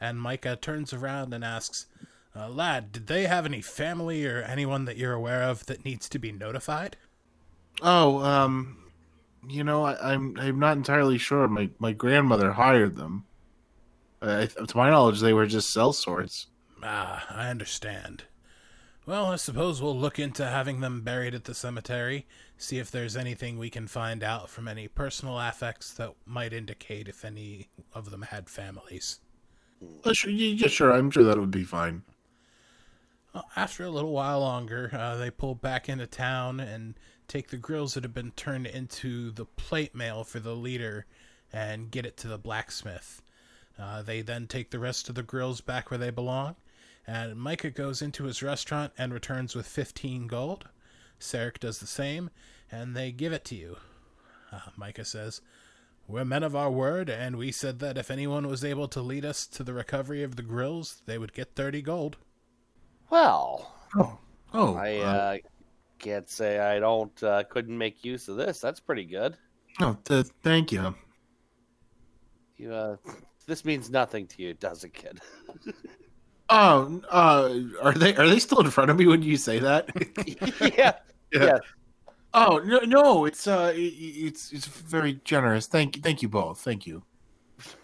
[0.00, 1.86] and Micah turns around and asks,
[2.34, 6.08] uh, Lad, did they have any family or anyone that you're aware of that needs
[6.10, 6.96] to be notified?
[7.82, 8.78] oh, um,
[9.48, 11.48] you know, I, I'm I'm not entirely sure.
[11.48, 13.24] My my grandmother hired them.
[14.20, 16.46] Uh, to my knowledge, they were just sellswords.
[16.82, 18.24] Ah, I understand.
[19.06, 22.26] Well, I suppose we'll look into having them buried at the cemetery,
[22.58, 27.06] see if there's anything we can find out from any personal affects that might indicate
[27.06, 29.20] if any of them had families.
[30.04, 30.92] Uh, sure, yeah, sure.
[30.92, 32.02] I'm sure that would be fine.
[33.54, 37.94] After a little while longer, uh, they pull back into town and take the grills
[37.94, 41.06] that have been turned into the plate mail for the leader
[41.52, 43.22] and get it to the blacksmith.
[43.78, 46.56] Uh, they then take the rest of the grills back where they belong,
[47.06, 50.68] and Micah goes into his restaurant and returns with 15 gold.
[51.20, 52.30] Sarek does the same,
[52.70, 53.76] and they give it to you.
[54.50, 55.40] Uh, Micah says,
[56.08, 59.24] We're men of our word, and we said that if anyone was able to lead
[59.24, 62.16] us to the recovery of the grills, they would get 30 gold.
[63.10, 64.18] Well, Oh,
[64.52, 65.36] oh, I uh, uh,
[65.98, 68.60] can't say I don't uh, couldn't make use of this.
[68.60, 69.36] That's pretty good.
[69.80, 70.94] oh, th- thank you.
[72.56, 72.96] You, uh,
[73.46, 75.20] this means nothing to you, does it, kid?
[76.48, 79.88] Oh, uh, are they are they still in front of me when you say that?
[80.78, 80.92] yeah.
[81.32, 81.58] Yeah.
[82.32, 85.66] Oh no, no, it's uh, it, it's it's very generous.
[85.66, 86.60] Thank thank you both.
[86.60, 87.02] Thank you.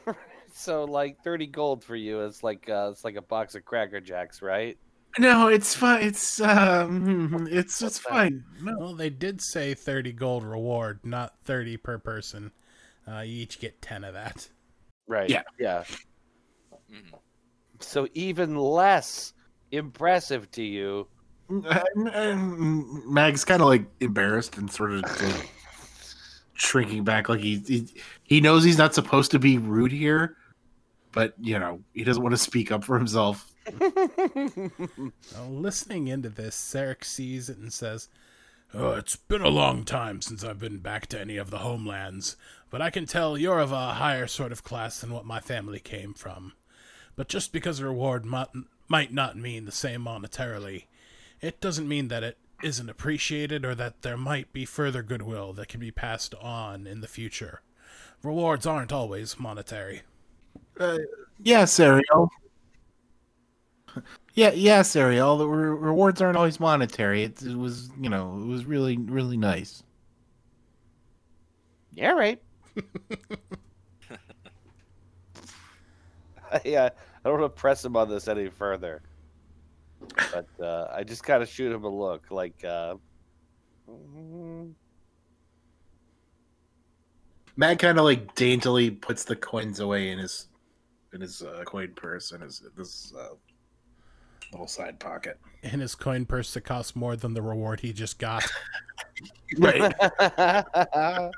[0.54, 4.00] So like thirty gold for you is like uh, it's like a box of Cracker
[4.00, 4.76] Jacks, right?
[5.18, 6.02] No, it's fine.
[6.02, 8.44] It's um, it's it's fine.
[8.62, 12.50] No, Well, they did say 30 gold reward, not 30 per person.
[13.06, 14.48] Uh, you each get 10 of that.
[15.06, 15.28] Right.
[15.28, 15.42] Yeah.
[15.58, 15.84] Yeah.
[16.90, 17.18] Mhm.
[17.80, 19.34] So even less
[19.70, 21.08] impressive to you.
[21.94, 25.50] Mag's kind of like embarrassed and sort of like
[26.54, 27.88] shrinking back, like he, he
[28.22, 30.36] he knows he's not supposed to be rude here,
[31.12, 33.51] but you know he doesn't want to speak up for himself.
[35.34, 38.08] Now, listening into this, Sarek sees it and says,
[38.74, 42.36] oh, It's been a long time since I've been back to any of the homelands,
[42.70, 45.80] but I can tell you're of a higher sort of class than what my family
[45.80, 46.52] came from.
[47.16, 50.84] But just because a reward might, not mean the same monetarily,
[51.40, 55.68] it doesn't mean that it isn't appreciated or that there might be further goodwill that
[55.68, 57.60] can be passed on in the future.
[58.22, 60.02] Rewards aren't always monetary.
[60.78, 60.98] Uh,
[61.42, 62.30] yes, Ariel.
[64.34, 65.36] Yeah, yes, Ariel.
[65.36, 67.24] The re- rewards aren't always monetary.
[67.24, 69.82] It, it was, you know, it was really, really nice.
[71.92, 72.40] Yeah, right.
[76.64, 76.88] yeah,
[77.24, 79.02] I don't want to press him on this any further.
[80.32, 82.94] But uh, I just kind of shoot him a look, like, uh,
[83.88, 84.72] mm,
[87.56, 90.48] Matt kind of like daintily puts the coins away in his
[91.12, 93.34] in his uh, coin purse and his this uh,
[94.52, 95.38] little side pocket.
[95.62, 98.44] In his coin purse that costs more than the reward he just got.
[99.58, 99.92] Right.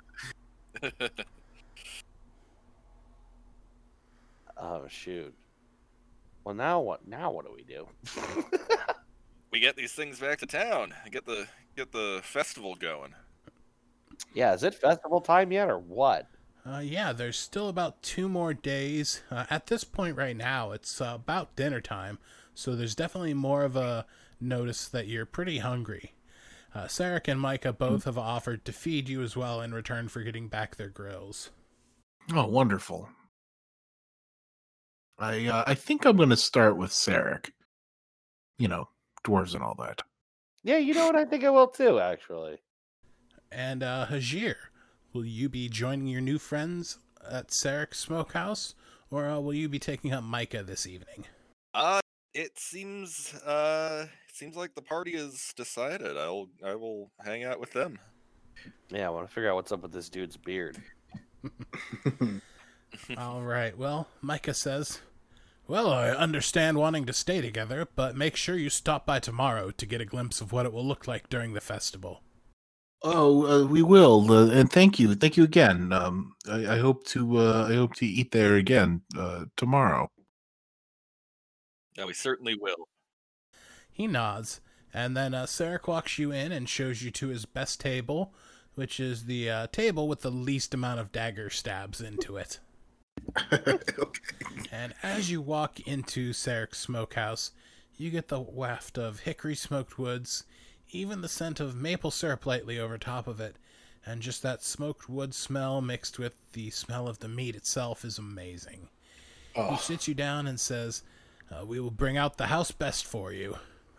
[4.56, 5.34] oh shoot.
[6.44, 7.06] Well, now what?
[7.06, 7.86] Now what do we do?
[9.50, 10.94] we get these things back to town.
[11.10, 11.46] Get the
[11.76, 13.14] get the festival going.
[14.32, 16.28] yeah, is it festival time yet, or what?
[16.66, 19.20] Uh, yeah, there's still about two more days.
[19.30, 22.18] Uh, at this point, right now, it's uh, about dinner time,
[22.54, 24.06] so there's definitely more of a
[24.40, 26.14] notice that you're pretty hungry.
[26.74, 30.22] Uh, Sarek and Micah both have offered to feed you as well in return for
[30.22, 31.50] getting back their grills.
[32.34, 33.08] oh, wonderful.
[35.18, 37.50] I uh, I think I'm going to start with Sarek.
[38.58, 38.88] You know,
[39.24, 40.02] dwarves and all that.
[40.64, 41.14] Yeah, you know what?
[41.16, 42.00] I think I will too.
[42.00, 42.58] Actually,
[43.52, 44.54] And uh, Hajir,
[45.14, 46.98] will you be joining your new friends
[47.30, 48.74] at Sarek's Smokehouse,
[49.10, 51.24] or uh, will you be taking up Micah this evening?
[51.72, 52.00] Uh
[52.34, 56.16] it seems uh it seems like the party is decided.
[56.16, 57.98] I'll I will hang out with them.
[58.90, 60.76] yeah, I want to figure out what's up with this dude's beard.
[63.18, 63.76] All right.
[63.76, 65.00] Well, Micah says,
[65.66, 69.86] Well, I understand wanting to stay together, but make sure you stop by tomorrow to
[69.86, 72.22] get a glimpse of what it will look like during the festival.
[73.06, 75.92] Oh, uh, we will, uh, and thank you, thank you again.
[75.92, 80.10] Um, I, I hope to, uh, I hope to eat there again uh, tomorrow.
[81.98, 82.88] Yeah, we certainly will.
[83.92, 84.62] He nods,
[84.94, 88.32] and then uh, Sarek walks you in and shows you to his best table,
[88.74, 92.58] which is the uh, table with the least amount of dagger stabs into it.
[93.52, 94.20] okay.
[94.72, 97.50] And as you walk into Sarek's smokehouse,
[97.98, 100.44] you get the waft of hickory smoked woods,
[100.94, 103.56] even the scent of maple syrup lightly over top of it,
[104.06, 108.18] and just that smoked wood smell mixed with the smell of the meat itself is
[108.18, 108.88] amazing.
[109.54, 111.02] He Oh, sits you down and says,
[111.50, 113.56] uh, We will bring out the house best for you,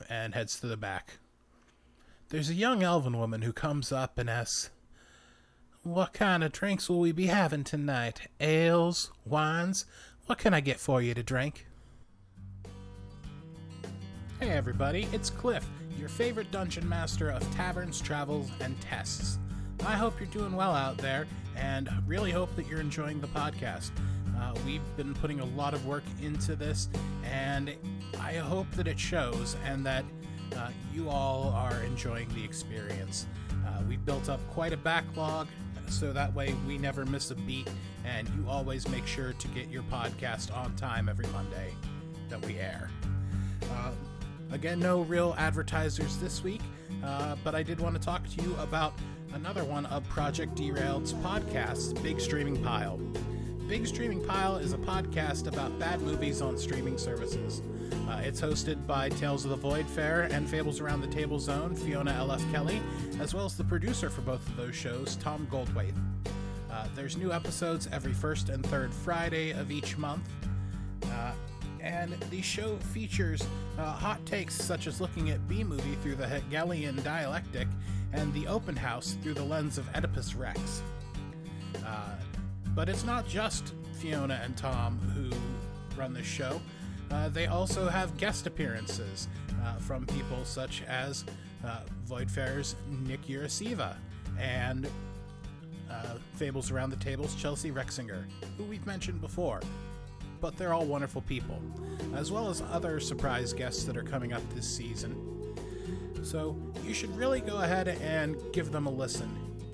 [0.09, 1.17] and heads to the back.
[2.29, 4.69] There's a young elven woman who comes up and asks,
[5.83, 8.21] What kind of drinks will we be having tonight?
[8.39, 9.11] Ales?
[9.25, 9.85] Wines?
[10.27, 11.67] What can I get for you to drink?
[14.39, 15.65] Hey everybody, it's Cliff,
[15.97, 19.39] your favorite dungeon master of taverns, travels, and tests.
[19.85, 23.91] I hope you're doing well out there, and really hope that you're enjoying the podcast.
[24.37, 26.89] Uh, we've been putting a lot of work into this,
[27.23, 27.73] and
[28.19, 30.03] I hope that it shows and that
[30.57, 33.27] uh, you all are enjoying the experience.
[33.65, 35.47] Uh, we've built up quite a backlog,
[35.87, 37.69] so that way we never miss a beat,
[38.05, 41.73] and you always make sure to get your podcast on time every Monday
[42.29, 42.89] that we air.
[43.71, 43.91] Uh,
[44.51, 46.61] again, no real advertisers this week,
[47.03, 48.93] uh, but I did want to talk to you about
[49.33, 52.97] another one of Project Derailed's podcasts, Big Streaming Pile.
[53.67, 57.61] Big Streaming Pile is a podcast about bad movies on streaming services.
[58.07, 62.11] Uh, it's hosted by Tales of the Voidfair and Fables Around the Table Zone, Fiona
[62.11, 62.43] L.F.
[62.51, 62.79] Kelly,
[63.19, 65.95] as well as the producer for both of those shows, Tom Goldwaith.
[66.71, 70.29] Uh, there's new episodes every first and third Friday of each month.
[71.05, 71.31] Uh,
[71.81, 73.41] and the show features
[73.77, 77.67] uh, hot takes such as looking at Bee Movie through the Hegelian dialectic
[78.13, 80.81] and the open house through the lens of Oedipus Rex.
[81.85, 82.15] Uh,
[82.73, 85.29] but it's not just Fiona and Tom who
[85.99, 86.61] run this show.
[87.11, 89.27] Uh, they also have guest appearances
[89.63, 91.25] uh, from people such as
[91.65, 92.75] uh, Voidfair's
[93.05, 93.95] Nick Urasiva
[94.39, 94.87] and
[95.89, 98.23] uh, Fables Around the Table's Chelsea Rexinger,
[98.57, 99.61] who we've mentioned before.
[100.41, 101.61] But they're all wonderful people,
[102.15, 105.15] as well as other surprise guests that are coming up this season.
[106.23, 109.29] So you should really go ahead and give them a listen.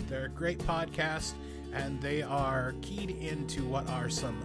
[0.07, 1.34] They're a great podcast,
[1.74, 4.38] and they are keyed into what are some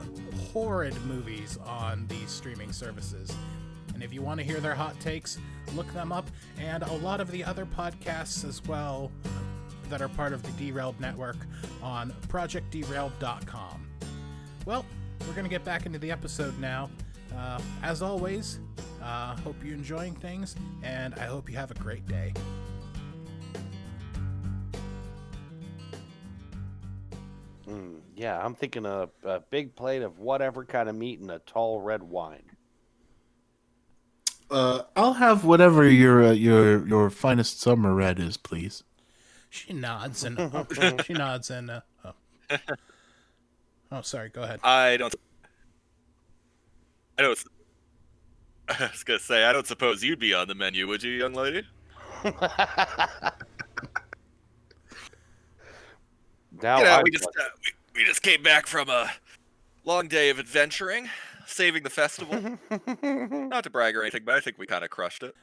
[0.53, 3.35] horrid movies on these streaming services.
[3.95, 5.39] And if you want to hear their hot takes,
[5.75, 9.11] look them up, and a lot of the other podcasts as well
[9.89, 11.37] that are part of the Derailed Network
[11.83, 13.87] on projectderailed.com.
[14.65, 14.85] Well,
[15.21, 16.91] we're going to get back into the episode now.
[17.37, 18.61] uh, as always,
[19.03, 22.33] uh, hope you're enjoying things, and I hope you have a great day.
[27.69, 31.41] Mm, yeah, I'm thinking a, a big plate of whatever kind of meat and a
[31.41, 32.45] tall red wine.
[34.49, 38.85] Uh, I'll have whatever your uh, your your finest summer red is, please.
[39.51, 40.67] She nods and oh,
[41.05, 42.13] she nods and uh, oh.
[43.93, 44.29] oh, sorry.
[44.29, 44.61] Go ahead.
[44.63, 45.15] I don't.
[47.19, 47.39] I don't.
[48.81, 51.35] I was gonna say I don't suppose you'd be on the menu, would you, young
[51.35, 51.63] lady?
[56.63, 59.11] now you know, we just uh, we, we just came back from a
[59.85, 61.09] long day of adventuring,
[61.47, 62.59] saving the festival.
[63.03, 65.35] Not to brag or anything, but I think we kind of crushed it.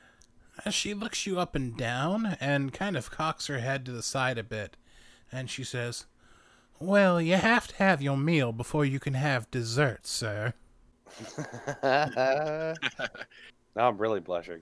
[0.66, 4.04] Uh, She looks you up and down and kind of cocks her head to the
[4.04, 4.76] side a bit,
[5.32, 6.06] and she says,
[6.84, 10.54] "Well, you have to have your meal before you can have dessert, sir."
[11.84, 12.74] now
[13.76, 14.62] I'm really blushing.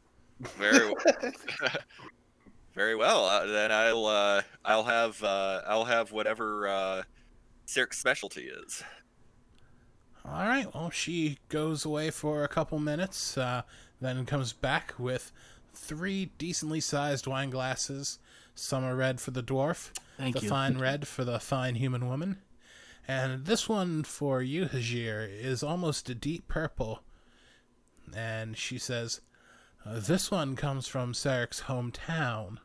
[0.58, 1.32] Very well.
[2.74, 3.26] Very well.
[3.26, 7.04] Uh, then I'll uh, I'll have uh, I'll have whatever uh,
[7.68, 8.84] Sarek's specialty is.
[10.24, 10.74] All right.
[10.74, 13.64] Well, she goes away for a couple minutes, uh,
[14.00, 15.32] then comes back with
[15.74, 18.20] three decently sized wine glasses.
[18.56, 19.92] Some are red for the dwarf,
[20.22, 20.50] Thank the you.
[20.50, 22.42] fine red for the fine human woman,
[23.08, 27.04] and this one for you, Hajir, is almost a deep purple.
[28.16, 29.22] And she says,
[29.86, 32.58] uh, "This one comes from Sarek's hometown.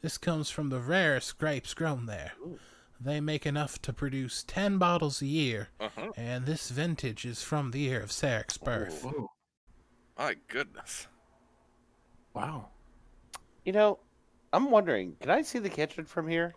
[0.00, 2.32] This comes from the rarest grapes grown there.
[3.00, 6.12] They make enough to produce ten bottles a year." Uh-huh.
[6.16, 9.02] And this vintage is from the year of Sarek's birth.
[9.04, 9.30] Whoa.
[10.18, 11.06] My goodness.
[12.34, 12.70] Wow.
[13.64, 14.00] You know,
[14.52, 16.54] I'm wondering, can I see the kitchen from here?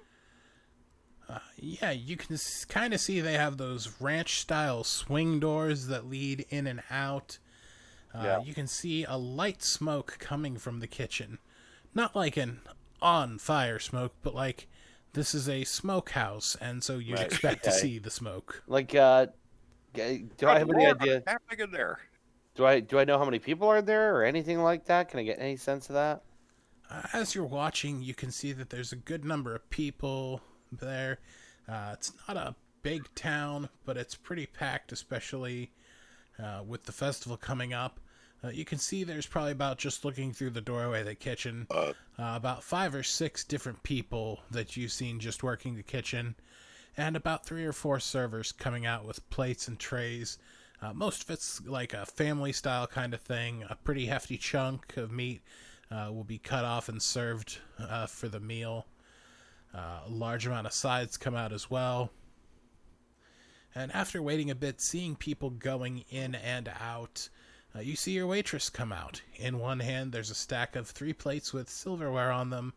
[1.32, 6.08] Uh, yeah, you can kind of see they have those ranch style swing doors that
[6.10, 7.38] lead in and out.
[8.14, 8.40] Uh, Yeah.
[8.40, 11.40] You can see a light smoke coming from the kitchen.
[11.96, 12.62] Not like an
[13.02, 14.68] on fire smoke, but like
[15.14, 18.64] this is a smokehouse, and so you'd Right, expect to see the smoke.
[18.68, 19.28] Like, uh,
[19.94, 21.24] do I have any Lord, idea?
[21.26, 22.00] what's happening in there?
[22.56, 25.10] Do I do I know how many people are there or anything like that?
[25.10, 26.24] Can I get any sense of that?
[26.90, 30.42] Uh, as you're watching, you can see that there's a good number of people
[30.72, 31.20] there.
[31.68, 35.72] Uh, it's not a big town, but it's pretty packed, especially
[36.42, 38.00] uh, with the festival coming up.
[38.44, 41.68] Uh, you can see there's probably about just looking through the doorway of the kitchen,
[41.70, 41.94] Uh.
[42.18, 46.36] uh, about five or six different people that you've seen just working the kitchen,
[46.98, 50.40] and about three or four servers coming out with plates and trays.
[50.82, 53.64] Uh, most of it's like a family style kind of thing.
[53.70, 55.44] A pretty hefty chunk of meat
[55.92, 58.88] uh, will be cut off and served uh, for the meal.
[59.74, 62.12] Uh, a large amount of sides come out as well.
[63.74, 67.30] And after waiting a bit, seeing people going in and out,
[67.74, 69.22] uh, you see your waitress come out.
[69.36, 72.74] In one hand, there's a stack of three plates with silverware on them,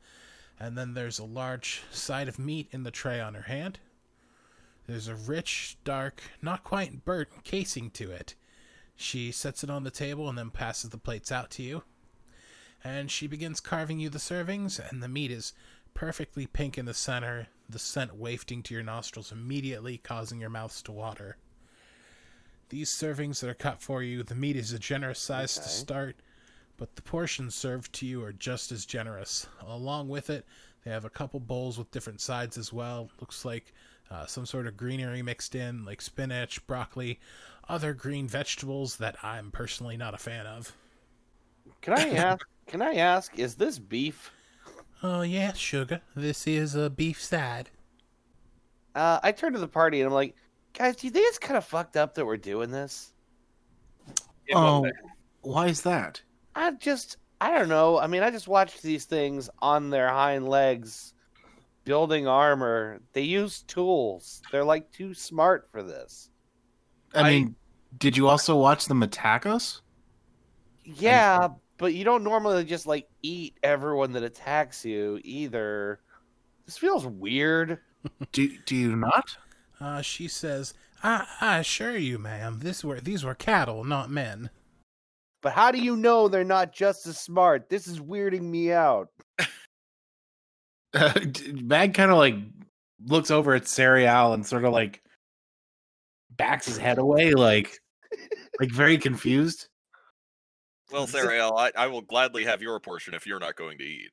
[0.60, 3.80] and then there's a large side of meat in the tray on her hand.
[4.86, 8.36] There's a rich, dark, not quite burnt casing to it.
[8.94, 11.82] She sets it on the table and then passes the plates out to you.
[12.84, 15.54] And she begins carving you the servings, and the meat is
[15.94, 20.82] perfectly pink in the center, the scent wafting to your nostrils immediately, causing your mouths
[20.82, 21.36] to water.
[22.68, 26.16] These servings that are cut for you, the meat is a generous size to start,
[26.76, 29.46] but the portions served to you are just as generous.
[29.66, 30.44] Along with it,
[30.84, 33.10] they have a couple bowls with different sides as well.
[33.20, 33.72] Looks like
[34.10, 37.20] uh, some sort of greenery mixed in, like spinach, broccoli,
[37.68, 40.74] other green vegetables that I'm personally not a fan of.
[41.80, 42.46] Can I ask?
[42.66, 43.38] can I ask?
[43.38, 44.30] Is this beef?
[45.06, 46.00] Oh, yeah, sugar.
[46.16, 47.68] This is a beef side.
[48.94, 50.34] Uh, I turn to the party and I'm like,
[50.72, 53.12] guys, do you think it's kind of fucked up that we're doing this?
[54.48, 54.92] In what Oh, way?
[55.42, 56.22] why is that?
[56.54, 57.98] I just, I don't know.
[57.98, 61.12] I mean, I just watched these things on their hind legs
[61.84, 63.02] building armor.
[63.12, 64.40] They use tools.
[64.50, 66.30] They're like too smart for this.
[67.14, 67.56] I, I- mean,
[67.98, 69.82] did you also watch them attack us?
[70.84, 71.48] Yeah,
[71.78, 76.00] but you don't normally just like eat everyone that attacks you either.
[76.66, 77.78] This feels weird.
[78.32, 79.36] Do do you not?
[79.80, 84.50] Uh, she says, I, I assure you, ma'am, this were these were cattle, not men.
[85.42, 87.68] But how do you know they're not just as smart?
[87.68, 89.10] This is weirding me out.
[90.92, 92.36] Bag kind of like
[93.04, 95.02] looks over at Sariel and sort of like
[96.30, 97.78] backs his head away, like
[98.60, 99.68] like very confused.
[100.94, 104.12] Well, Sariel, I, I will gladly have your portion if you're not going to eat.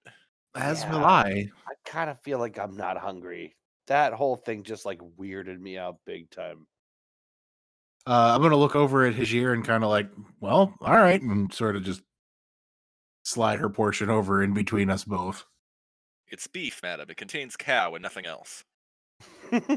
[0.56, 1.48] As will I.
[1.68, 3.56] I kind of feel like I'm not hungry.
[3.86, 6.66] That whole thing just like weirded me out big time.
[8.08, 10.10] Uh, I'm gonna look over at Hajir and kind of like,
[10.40, 12.02] well, all right, and sort of just
[13.24, 15.46] slide her portion over in between us both.
[16.32, 17.12] It's beef, madam.
[17.12, 18.64] It contains cow and nothing else.
[19.52, 19.70] that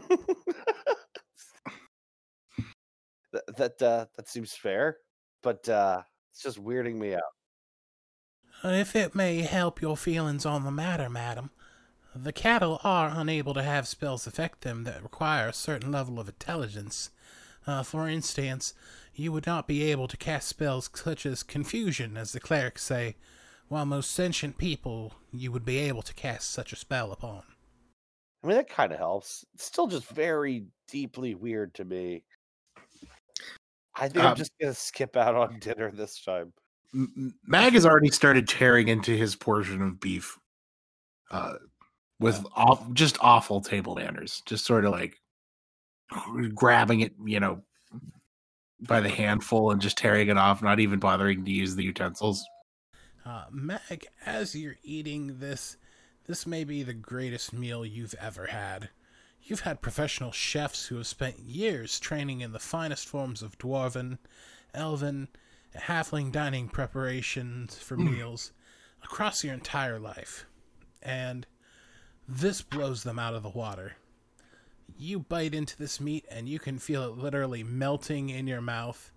[3.59, 4.97] that, uh, that seems fair,
[5.43, 6.01] but uh,
[6.35, 7.23] it's just weirding me out.
[8.65, 11.51] If it may help your feelings on the matter, madam,
[12.13, 16.29] the cattle are unable to have spells affect them that require a certain level of
[16.29, 17.11] intelligence.
[17.69, 18.75] Uh, for instance,
[19.15, 23.15] you would not be able to cast spells such as confusion, as the clerics say,
[23.69, 27.45] while most sentient people you would be able to cast such a spell upon.
[28.43, 29.45] I mean, that kind of helps.
[29.55, 32.25] It's still just very deeply weird to me.
[33.97, 36.53] I think I'm Um, just gonna skip out on dinner this time.
[36.93, 40.39] M- M- Mag has already started tearing into his portion of beef,
[41.31, 41.55] uh,
[42.21, 44.43] with off, just awful table manners.
[44.47, 45.21] Just sort of like
[46.55, 47.63] grabbing it, you know,
[48.81, 52.45] by the handful and just tearing it off, not even bothering to use the utensils.
[53.25, 55.77] Uh, Meg, as you're eating this,
[56.27, 58.91] this may be the greatest meal you've ever had.
[59.47, 64.19] You've had professional chefs who have spent years training in the finest forms of dwarven,
[64.73, 65.29] elven,
[65.77, 68.13] halfling dining preparations for hmm.
[68.13, 68.53] meals
[69.03, 70.47] across your entire life.
[71.03, 71.47] And
[72.27, 73.97] this blows them out of the water.
[74.97, 79.11] You bite into this meat and you can feel it literally melting in your mouth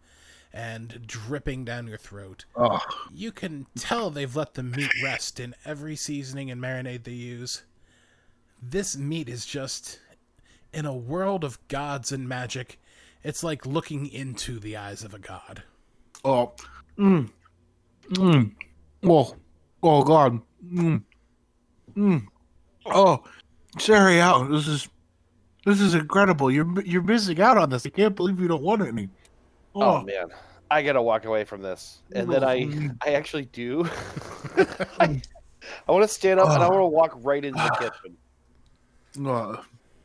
[0.51, 2.45] and dripping down your throat.
[2.55, 2.79] Oh,
[3.13, 7.63] You can tell they've let the meat rest in every seasoning and marinade they use.
[8.61, 9.99] This meat is just
[10.77, 12.79] in a world of gods and magic.
[13.23, 15.63] It's like looking into the eyes of a god.
[16.23, 16.53] oh,
[16.99, 17.27] mm,
[18.11, 18.51] mm,
[19.03, 19.35] oh,
[19.81, 20.39] oh, God,
[20.71, 21.01] mm,
[21.97, 22.21] mm,
[22.85, 23.23] oh,
[23.79, 24.51] Sherry, out.
[24.51, 24.87] This is
[25.65, 26.51] this is incredible.
[26.51, 27.85] You're you're missing out on this.
[27.85, 29.09] I can't believe you don't want any.
[29.75, 30.27] Oh, man,
[30.69, 32.97] I gotta walk away from this, and then I Mm.
[33.03, 33.83] I actually do.
[34.99, 35.21] I,
[35.87, 36.69] want to stand up and I Oh.
[36.69, 39.27] want to walk right into the kitchen.
[39.27, 39.57] Uh,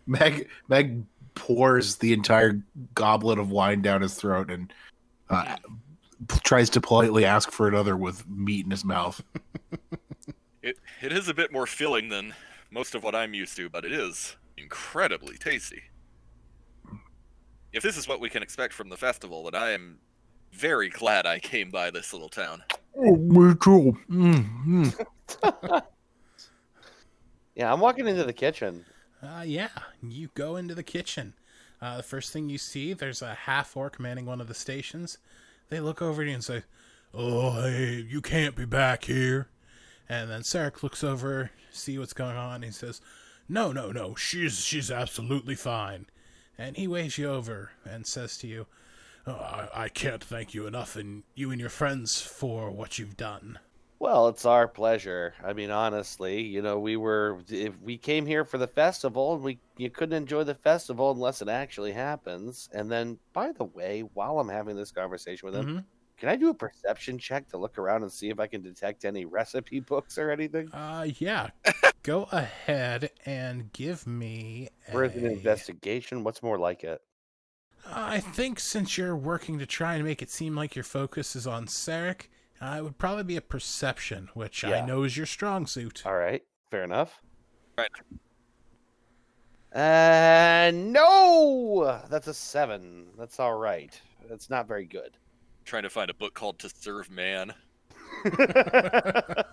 [0.06, 2.62] Meg Meg pours the entire
[2.94, 4.72] goblet of wine down his throat and
[5.30, 5.56] uh,
[6.28, 9.22] p- tries to politely ask for another with meat in his mouth.
[10.64, 12.34] It it is a bit more filling than
[12.70, 15.82] most of what I'm used to, but it is incredibly tasty.
[17.72, 19.98] If this is what we can expect from the festival, then I am
[20.52, 22.62] very glad I came by this little town.
[22.96, 23.98] Oh, me too.
[24.08, 24.94] Mm,
[25.42, 25.82] mm.
[27.54, 28.84] Yeah, I'm walking into the kitchen.
[29.22, 29.68] Uh, yeah,
[30.02, 31.34] you go into the kitchen.
[31.80, 35.18] Uh, the first thing you see, there's a half orc manning one of the stations.
[35.68, 36.62] They look over at you and say,
[37.14, 39.48] Oh, hey, you can't be back here.
[40.08, 42.62] And then Sarek looks over, see what's going on.
[42.62, 43.00] He says,
[43.48, 46.06] No, no, no, she's she's absolutely fine.
[46.58, 48.66] And he waves you over and says to you,
[49.26, 53.16] oh, I, I can't thank you enough, and you and your friends for what you've
[53.16, 53.58] done.
[54.02, 55.32] Well, it's our pleasure.
[55.44, 59.44] I mean, honestly, you know, we were if we came here for the festival, and
[59.44, 62.68] we you couldn't enjoy the festival unless it actually happens.
[62.72, 65.84] And then, by the way, while I'm having this conversation with him, Mhm.
[66.16, 69.04] can I do a perception check to look around and see if I can detect
[69.04, 70.72] any recipe books or anything?
[70.72, 71.50] Uh, yeah.
[72.02, 74.68] Go ahead and give me.
[74.92, 76.24] Or is it an investigation?
[76.24, 77.00] What's more like it?
[77.86, 81.46] I think since you're working to try and make it seem like your focus is
[81.46, 82.26] on Sarek,
[82.62, 86.02] uh, it would probably be a perception, which I know is your strong suit.
[86.06, 87.20] All right, fair enough.
[87.76, 87.90] Right.
[89.74, 93.06] Uh, no, that's a seven.
[93.18, 93.98] That's all right.
[94.28, 95.16] That's not very good.
[95.64, 97.54] Trying to find a book called To Serve Man.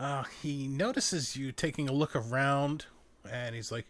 [0.00, 2.86] Uh, he notices you taking a look around,
[3.30, 3.84] and he's like,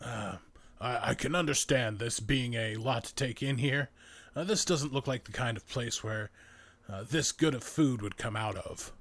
[0.00, 0.36] uh,
[0.80, 3.90] I, I can understand this being a lot to take in here.
[4.36, 6.30] Uh, this doesn't look like the kind of place where
[6.88, 8.92] uh, this good of food would come out of.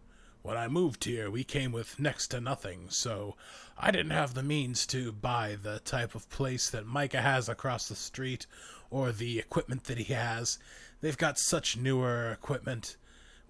[0.41, 3.35] When I moved here, we came with next to nothing, so
[3.77, 7.87] I didn't have the means to buy the type of place that Micah has across
[7.87, 8.45] the street
[8.91, 10.59] or the equipment that he has.
[11.01, 12.95] They've got such newer equipment.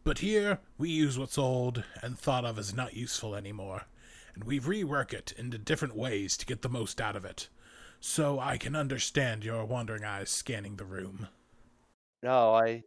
[0.05, 3.87] But here, we use what's old and thought of as not useful anymore,
[4.33, 7.49] and we rework it into different ways to get the most out of it.
[7.99, 11.27] So I can understand your wandering eyes scanning the room.
[12.23, 12.83] no, I,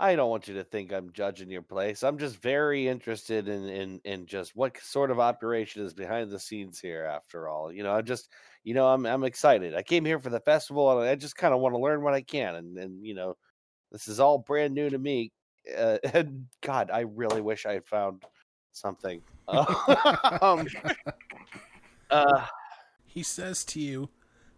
[0.00, 2.02] I don't want you to think I'm judging your place.
[2.02, 6.40] I'm just very interested in in in just what sort of operation is behind the
[6.40, 7.04] scenes here.
[7.04, 8.30] After all, you know, I'm just,
[8.64, 9.74] you know, I'm I'm excited.
[9.74, 12.14] I came here for the festival, and I just kind of want to learn what
[12.14, 12.54] I can.
[12.54, 13.36] And and you know,
[13.92, 15.32] this is all brand new to me.
[15.76, 18.24] Uh, and God, I really wish I had found
[18.72, 19.20] something.
[19.48, 20.66] um,
[22.10, 22.46] uh,
[23.04, 24.08] He says to you,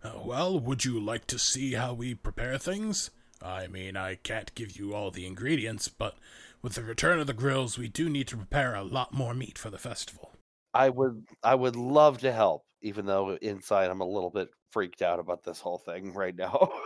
[0.04, 3.10] Uh, well, would you like to see how we prepare things?
[3.44, 6.16] I mean, I can't give you all the ingredients, but
[6.62, 9.58] with the return of the grills, we do need to prepare a lot more meat
[9.58, 10.30] for the festival.
[10.74, 15.02] I would I would love to help, even though inside I'm a little bit freaked
[15.02, 16.70] out about this whole thing right now.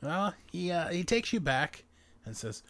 [0.00, 1.84] Well, he uh, he takes you back
[2.24, 2.62] and says,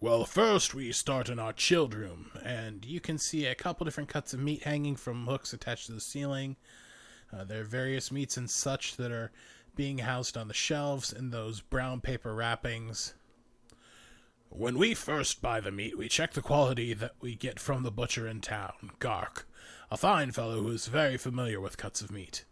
[0.00, 4.08] "Well, first we start in our chilled room, and you can see a couple different
[4.08, 6.54] cuts of meat hanging from hooks attached to the ceiling.
[7.32, 9.32] Uh, there are various meats and such that are
[9.76, 13.14] being housed on the shelves in those brown paper wrappings."
[14.48, 17.90] When we first buy the meat, we check the quality that we get from the
[17.90, 19.46] butcher in town, Gark,
[19.90, 22.44] a fine fellow who is very familiar with cuts of meat.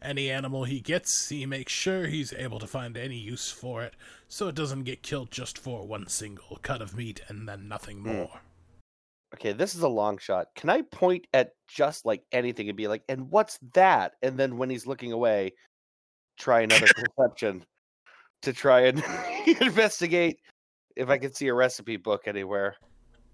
[0.00, 3.94] Any animal he gets, he makes sure he's able to find any use for it,
[4.28, 7.98] so it doesn't get killed just for one single cut of meat and then nothing
[7.98, 8.12] hmm.
[8.14, 8.40] more.
[9.34, 10.48] okay, this is a long shot.
[10.54, 14.14] Can I point at just like anything and be like, and what's that?
[14.22, 15.52] And then when he's looking away,
[16.42, 17.64] try another perception
[18.42, 19.02] to try and
[19.60, 20.40] investigate
[20.96, 22.74] if I can see a recipe book anywhere.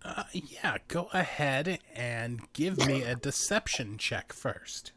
[0.05, 4.93] Uh, yeah, go ahead and give me a deception check first.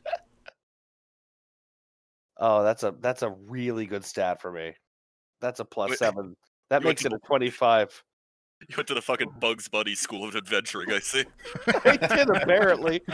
[2.37, 4.73] Oh, that's a that's a really good stat for me.
[5.39, 6.35] That's a plus Wait, seven.
[6.69, 8.03] That you went makes to it a twenty-five.
[8.69, 11.25] You went to the fucking Bugs Bunny School of Adventuring, I see.
[11.85, 13.01] I did apparently.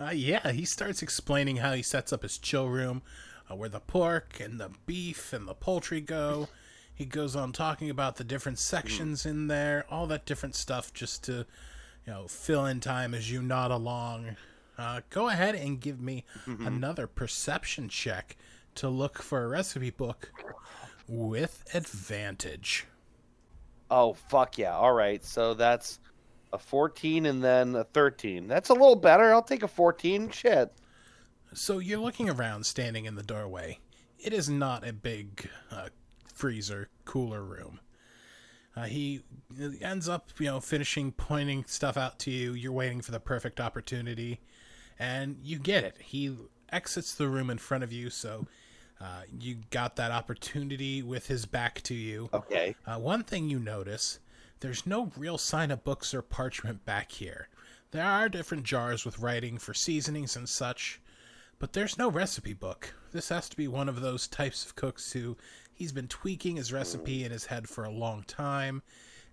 [0.00, 3.02] Uh, yeah, he starts explaining how he sets up his chill room,
[3.50, 6.48] uh, where the pork and the beef and the poultry go.
[6.94, 11.24] He goes on talking about the different sections in there, all that different stuff, just
[11.24, 11.46] to,
[12.06, 14.36] you know, fill in time as you nod along.
[14.76, 18.36] Uh, go ahead and give me another perception check
[18.74, 20.30] to look for a recipe book
[21.08, 22.86] with advantage.
[23.90, 24.76] Oh fuck yeah!
[24.76, 25.98] All right, so that's
[26.52, 28.46] a fourteen and then a thirteen.
[28.46, 29.32] That's a little better.
[29.32, 30.30] I'll take a fourteen.
[30.30, 30.72] Shit.
[31.52, 33.78] So you're looking around, standing in the doorway.
[34.18, 35.88] It is not a big uh,
[36.32, 37.80] freezer cooler room.
[38.76, 39.22] Uh, he
[39.80, 42.54] ends up, you know, finishing pointing stuff out to you.
[42.54, 44.40] You're waiting for the perfect opportunity,
[44.98, 45.96] and you get it.
[46.00, 46.36] He
[46.70, 48.46] exits the room in front of you, so
[49.00, 52.28] uh, you got that opportunity with his back to you.
[52.32, 52.76] Okay.
[52.86, 54.20] Uh, one thing you notice
[54.60, 57.48] there's no real sign of books or parchment back here.
[57.92, 61.00] There are different jars with writing for seasonings and such,
[61.60, 62.94] but there's no recipe book.
[63.12, 65.36] This has to be one of those types of cooks who
[65.74, 68.82] he's been tweaking his recipe in his head for a long time,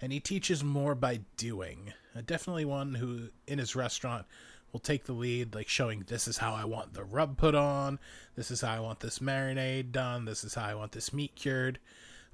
[0.01, 1.93] and he teaches more by doing.
[2.15, 4.25] Uh, definitely one who, in his restaurant,
[4.73, 7.97] will take the lead, like showing this is how I want the rub put on,
[8.35, 11.33] this is how I want this marinade done, this is how I want this meat
[11.35, 11.79] cured.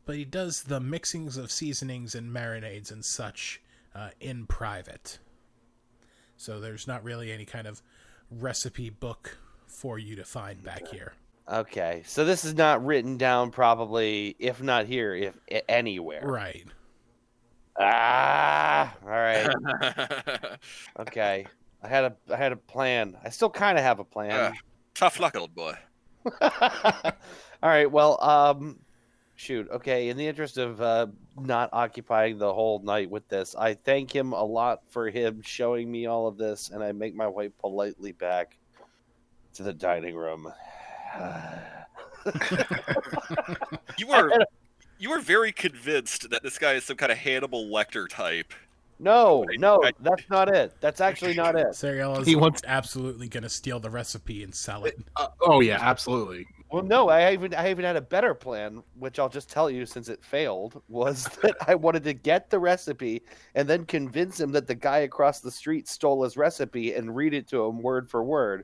[0.05, 3.61] But he does the mixings of seasonings and marinades and such
[3.93, 5.19] uh, in private.
[6.35, 7.83] So there's not really any kind of
[8.31, 9.37] recipe book
[9.73, 11.13] for you to find back here.
[11.51, 12.03] Okay.
[12.05, 16.25] So this is not written down, probably, if not here, if anywhere.
[16.25, 16.65] Right.
[17.79, 18.95] Ah.
[19.03, 19.49] All right.
[20.99, 21.45] Okay.
[21.81, 23.17] I had a I had a plan.
[23.23, 24.53] I still kind of have a plan.
[24.53, 24.57] Ah.
[24.93, 25.73] Tough luck, old boy.
[26.41, 27.11] All
[27.61, 27.91] right.
[27.91, 28.79] Well, um,
[29.35, 29.67] shoot.
[29.69, 30.07] Okay.
[30.07, 31.07] In the interest of uh,
[31.37, 35.91] not occupying the whole night with this, I thank him a lot for him showing
[35.91, 38.57] me all of this, and I make my way politely back
[39.53, 40.51] to the dining room.
[43.97, 44.31] You were
[44.99, 48.53] you were very convinced that this guy is some kind of Hannibal Lecter type.
[48.99, 50.73] no, I- no, I- that's not it.
[50.79, 51.67] That's actually not it.
[51.67, 54.97] Sariel is He wants- absolutely going to steal the recipe and sell it.
[55.17, 56.45] Uh, oh yeah, absolutely.
[56.71, 59.85] Well, no, I even I even had a better plan, which I'll just tell you
[59.85, 63.21] since it failed, was that I wanted to get the recipe
[63.55, 67.33] and then convince him that the guy across the street stole his recipe and read
[67.33, 68.63] it to him word for word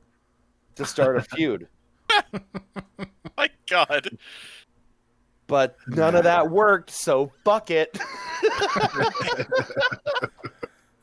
[0.80, 1.68] to start a feud.
[3.36, 4.18] My God.
[5.46, 7.98] But none of that worked, so fuck it.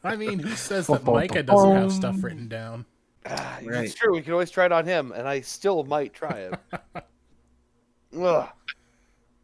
[0.03, 2.85] I mean, who says that Micah doesn't have stuff written down?
[3.25, 3.85] Ah, Right.
[3.85, 4.13] It's true.
[4.13, 6.59] We can always try it on him, and I still might try it.
[8.19, 8.49] Ugh.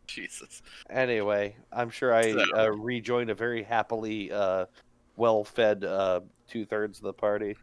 [0.08, 0.62] Jesus.
[0.90, 4.66] Anyway, I'm sure I uh, rejoined a very happily uh,
[5.18, 7.58] well-fed uh, two thirds of the party.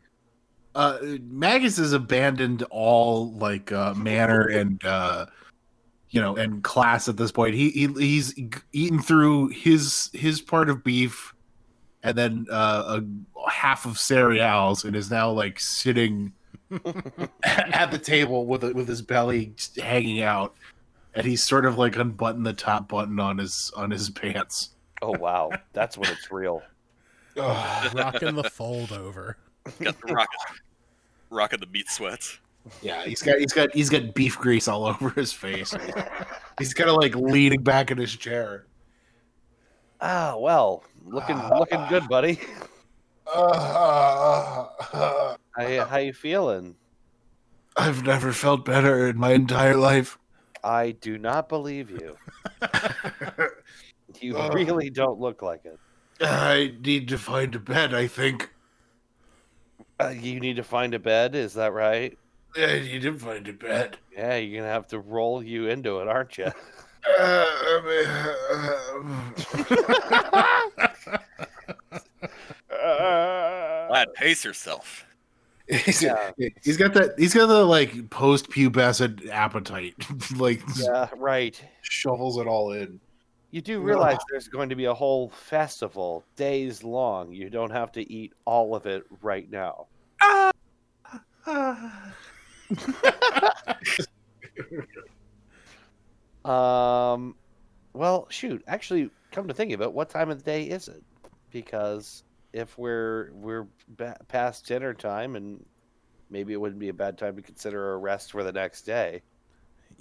[0.74, 5.26] Uh, Magus has abandoned all like uh, manner and uh,
[6.10, 7.54] you know and class at this point.
[7.54, 8.34] He, he he's
[8.72, 11.34] eaten through his his part of beef
[12.02, 13.00] and then uh,
[13.46, 16.32] a half of Sariel's and is now like sitting
[17.44, 20.54] at the table with with his belly hanging out,
[21.14, 24.70] and he's sort of like unbuttoned the top button on his on his pants.
[25.02, 26.62] Oh wow, that's when it's real.
[27.36, 29.36] Rocking the fold over.
[29.80, 30.38] Got the rocket.
[31.30, 32.38] Rocking the meat sweats.
[32.82, 35.74] Yeah, he's got he's got he's got beef grease all over his face.
[36.58, 38.66] he's kind of like leaning back in his chair.
[40.00, 42.38] Ah, well, looking looking good, buddy.
[43.32, 44.66] Uh,
[45.56, 46.74] How, how you feeling?
[47.76, 50.18] I've never felt better in my entire life.
[50.64, 52.16] I do not believe you.
[54.20, 54.54] You Ugh.
[54.54, 55.78] really don't look like it.
[56.20, 57.94] I need to find a bed.
[57.94, 58.50] I think
[60.01, 62.16] Uh, you need to find a bed, is that right?
[62.57, 63.96] I need to find a bed.
[64.12, 66.51] Yeah, you're gonna have to roll you into it, aren't you?
[72.72, 75.05] Uh, Lad, pace yourself.
[75.68, 76.30] he's, Yeah.
[76.62, 77.14] he's got that.
[77.18, 79.94] He's got the like post pubescent appetite.
[80.36, 81.61] like yeah, right.
[81.82, 83.01] shovels it all in.
[83.51, 87.32] You do realize there's going to be a whole festival, days long.
[87.32, 89.86] You don't have to eat all of it right now.
[96.44, 97.34] Um,
[97.92, 98.62] well, shoot.
[98.66, 101.03] Actually, come to think of it, what time of the day is it?
[101.51, 102.22] Because
[102.53, 105.64] if we're we're ba- past dinner time, and
[106.30, 109.22] maybe it wouldn't be a bad time to consider a rest for the next day.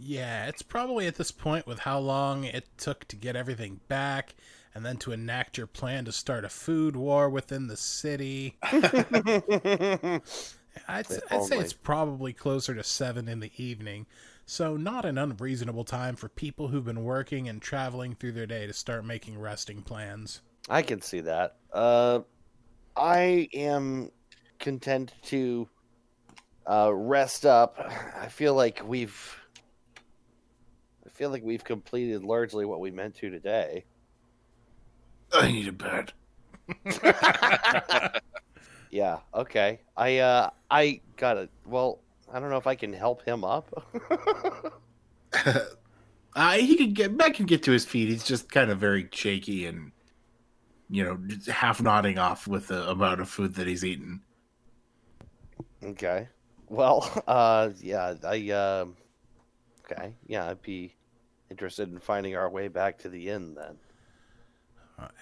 [0.02, 4.36] Yeah, it's probably at this point with how long it took to get everything back
[4.74, 8.56] and then to enact your plan to start a food war within the city.
[8.64, 10.22] I'd,
[10.88, 11.06] I'd
[11.44, 14.06] say it's probably closer to 7 in the evening,
[14.46, 18.68] so not an unreasonable time for people who've been working and traveling through their day
[18.68, 20.42] to start making resting plans.
[20.70, 21.58] I can see that.
[21.74, 22.20] Uh,
[22.96, 24.12] I am
[24.60, 25.68] content to
[26.70, 27.80] uh, rest up.
[28.16, 29.39] I feel like we've.
[31.20, 33.84] I feel like we've completed largely what we meant to today.
[35.34, 36.14] I need a bed.
[38.92, 39.20] Yeah.
[39.34, 39.82] Okay.
[39.96, 41.50] I uh I got it.
[41.66, 42.00] Well,
[42.32, 43.72] I don't know if I can help him up.
[46.36, 48.10] uh, he can get Matt can get to his feet.
[48.10, 49.92] He's just kind of very shaky and
[50.90, 51.20] you know
[51.52, 54.22] half nodding off with the amount of food that he's eaten.
[55.84, 56.28] okay.
[56.68, 58.16] Well, uh, yeah.
[58.24, 58.98] I um.
[59.86, 60.14] okay.
[60.26, 60.96] Yeah, I'd be
[61.50, 63.78] interested in finding our way back to the inn then.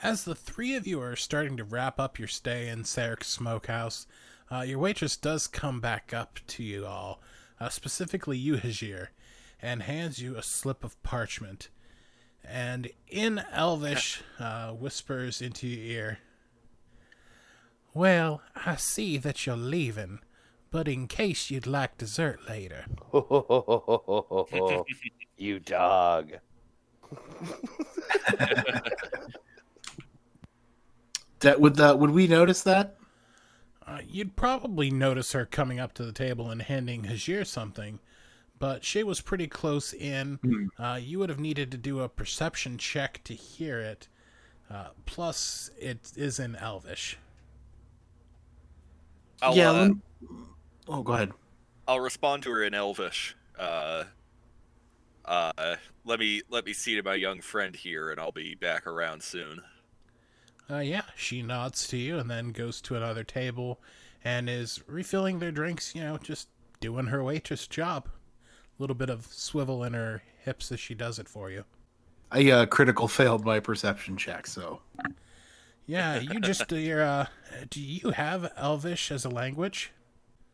[0.01, 4.07] As the three of you are starting to wrap up your stay in Sarek's smokehouse,
[4.51, 7.21] uh, your waitress does come back up to you all,
[7.59, 9.09] uh, specifically you, Hajir,
[9.61, 11.69] and hands you a slip of parchment.
[12.43, 16.19] And in Elvish, uh, whispers into your ear,
[17.93, 20.19] Well, I see that you're leaving,
[20.77, 22.85] but in case you'd like dessert later.
[25.37, 26.33] you dog.
[31.39, 32.97] That would that would we notice that?
[33.85, 37.99] Uh, you'd probably notice her coming up to the table and handing Hajir something,
[38.57, 40.39] but she was pretty close in.
[40.43, 40.65] Hmm.
[40.79, 44.07] Uh, you would have needed to do a perception check to hear it.
[44.69, 47.17] Uh, plus, it is in Elvish.
[49.41, 49.69] I'll, yeah.
[49.69, 49.97] uh, let me-
[50.87, 51.31] oh, go ahead.
[51.87, 53.35] I'll respond to her in Elvish.
[53.57, 54.05] Uh,
[55.25, 55.75] uh,
[56.05, 59.23] let me let me see to my young friend here, and I'll be back around
[59.23, 59.61] soon.
[60.69, 63.79] Uh, yeah, she nods to you and then goes to another table
[64.23, 66.49] and is refilling their drinks, you know, just
[66.81, 68.09] doing her waitress job.
[68.77, 71.63] A little bit of swivel in her hips as she does it for you.
[72.31, 74.81] I uh, critical failed my perception check, so
[75.85, 77.27] Yeah, you just, uh, you're, uh,
[77.69, 79.93] do you have Elvish as a language?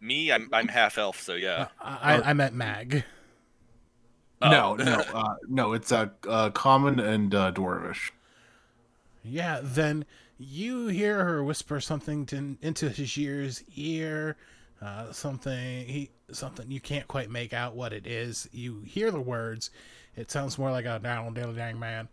[0.03, 1.67] Me, I'm I'm half elf, so yeah.
[1.79, 3.05] Uh, I, I meant Mag.
[4.41, 4.49] Oh.
[4.51, 5.71] no, no, uh, no.
[5.71, 8.11] It's uh, uh, common and uh, dwarvish.
[9.23, 10.03] Yeah, then
[10.37, 14.35] you hear her whisper something to, into Hajir's ear.
[14.81, 18.49] Uh, something he something you can't quite make out what it is.
[18.51, 19.71] You hear the words.
[20.17, 22.09] It sounds more like a down dilly dang man.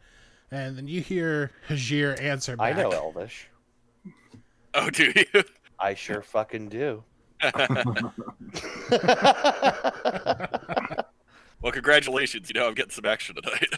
[0.52, 2.84] And then you hear Hajir answer I back.
[2.84, 3.48] know Elvish.
[4.74, 5.42] Oh, do you?
[5.80, 7.02] I sure fucking do.
[11.62, 12.50] well, congratulations.
[12.50, 13.72] You know I'm getting some action tonight.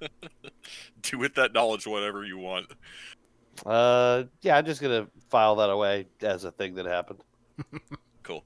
[1.02, 2.66] Do with that knowledge whatever you want.
[3.66, 7.20] uh, yeah, I'm just gonna file that away as a thing that happened.
[8.22, 8.44] Cool.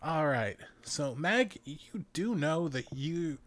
[0.00, 0.56] All right.
[0.82, 3.38] So, Meg, you do know that you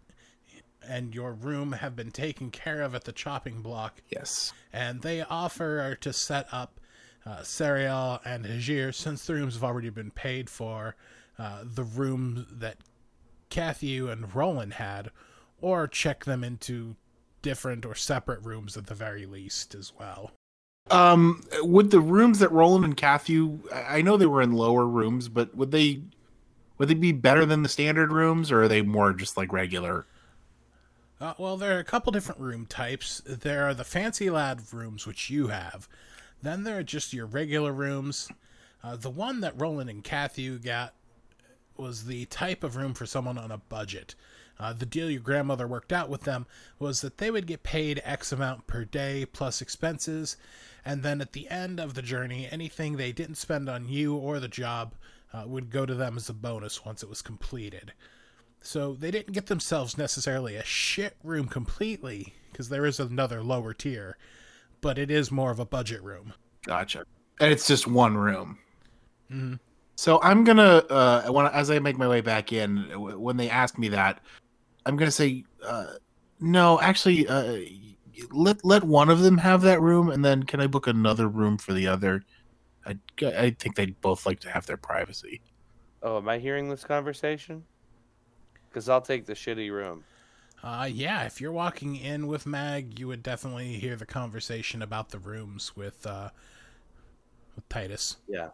[0.87, 4.01] and your room have been taken care of at the chopping block.
[4.09, 4.53] Yes.
[4.71, 6.79] and they offer to set up
[7.25, 10.95] uh, Sariel and Hajir, since the rooms have already been paid for,
[11.37, 12.77] uh, the room that
[13.49, 15.11] Kathy and Roland had,
[15.59, 16.95] or check them into
[17.41, 20.31] different or separate rooms at the very least as well.
[20.89, 24.85] Um, would the rooms that Roland and Cathy, I I know they were in lower
[24.85, 26.01] rooms, but would they
[26.77, 30.05] would they be better than the standard rooms, or are they more just like regular?
[31.19, 33.21] Uh, well, there are a couple different room types.
[33.25, 35.89] There are the fancy lad rooms, which you have.
[36.43, 38.29] Then there are just your regular rooms.
[38.83, 40.93] Uh, the one that Roland and Cathy got
[41.75, 44.13] was the type of room for someone on a budget.
[44.59, 46.45] Uh, the deal your grandmother worked out with them
[46.79, 50.37] was that they would get paid X amount per day plus expenses,
[50.83, 54.39] and then at the end of the journey, anything they didn't spend on you or
[54.39, 54.93] the job
[55.33, 57.93] uh, would go to them as a bonus once it was completed.
[58.67, 63.73] So they didn't get themselves necessarily a shit room completely, because there is another lower
[63.73, 64.17] tier,
[64.81, 66.33] but it is more of a budget room.
[66.65, 67.05] Gotcha.
[67.39, 68.59] And it's just one room.
[69.29, 69.53] hmm
[69.95, 73.77] So I'm gonna uh, when as I make my way back in, when they ask
[73.77, 74.19] me that,
[74.85, 75.93] I'm gonna say, uh,
[76.41, 77.59] no, actually, uh,
[78.31, 81.57] let let one of them have that room, and then can I book another room
[81.57, 82.21] for the other?
[82.85, 85.39] I I think they'd both like to have their privacy.
[86.03, 87.63] Oh, am I hearing this conversation?
[88.77, 90.03] Because I'll take the shitty room.
[90.61, 95.09] Uh, yeah, if you're walking in with Mag, you would definitely hear the conversation about
[95.09, 96.29] the rooms with uh,
[97.55, 98.17] with Titus.
[98.27, 98.49] Yeah.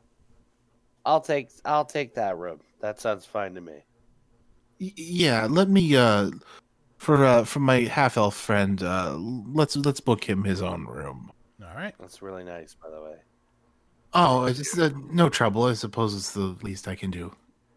[1.05, 2.61] I'll take I'll take that room.
[2.80, 3.84] That sounds fine to me.
[4.80, 6.32] Y- yeah, let me uh,
[6.99, 11.34] for uh, for my half elf friend, uh, let's let's book him his own room.
[11.61, 11.95] All right.
[11.99, 13.17] That's really nice, by the way.
[14.13, 15.65] Oh, it's uh, no trouble.
[15.65, 17.36] I suppose it's the least I can do.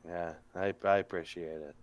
[0.09, 1.75] Yeah, I I appreciate it.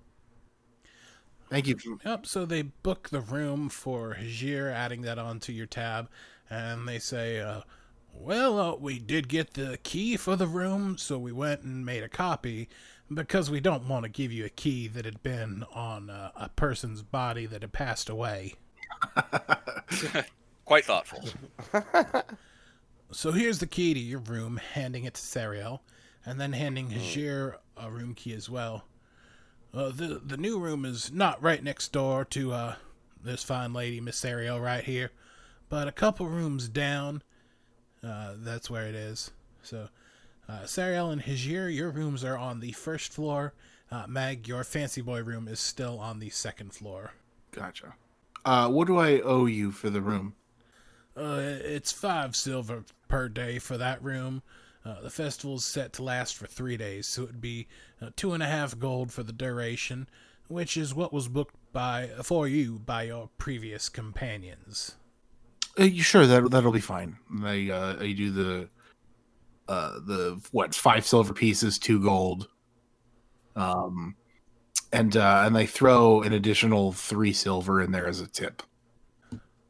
[1.50, 1.78] Thank you.
[2.06, 2.26] Yep.
[2.26, 6.10] So they book the room for Hajir, adding that onto your tab,
[6.50, 7.62] and they say, uh,
[8.14, 12.04] "Well, uh, we did get the key for the room, so we went and made
[12.04, 12.70] a copy."
[13.14, 16.50] Because we don't want to give you a key that had been on uh, a
[16.50, 18.56] person's body that had passed away.
[20.66, 21.24] Quite thoughtful.
[23.14, 25.82] So here's the key to your room, handing it to Sariel,
[26.26, 28.86] and then handing Hajir a room key as well.
[29.74, 32.76] Uh, the the new room is not right next door to uh
[33.24, 35.12] this fine lady, Miss Sariel, right here,
[35.70, 37.24] but a couple rooms down.
[38.04, 39.32] Uh, that's where it is.
[39.62, 39.88] So,
[40.50, 43.54] uh, Sariel and Hajir, your rooms are on the first floor.
[43.90, 47.14] Uh, Mag, your fancy boy room is still on the second floor.
[47.52, 47.94] Gotcha.
[48.44, 50.36] Uh, what do I owe you for the room?
[51.16, 54.42] Uh, it's five silver per day for that room.
[54.86, 57.68] Uh, the festival's set to last for three days, so it'd be
[58.02, 60.10] uh, two and a half gold for the duration,
[60.50, 64.96] which is what was booked by for you by your previous companions.
[65.80, 67.18] Uh, you sure that that'll be fine.
[67.44, 68.70] I uh, I do the
[69.70, 72.50] uh the what five silver pieces, two gold,
[73.56, 74.16] um,
[74.92, 78.64] and uh, and I throw an additional three silver in there as a tip.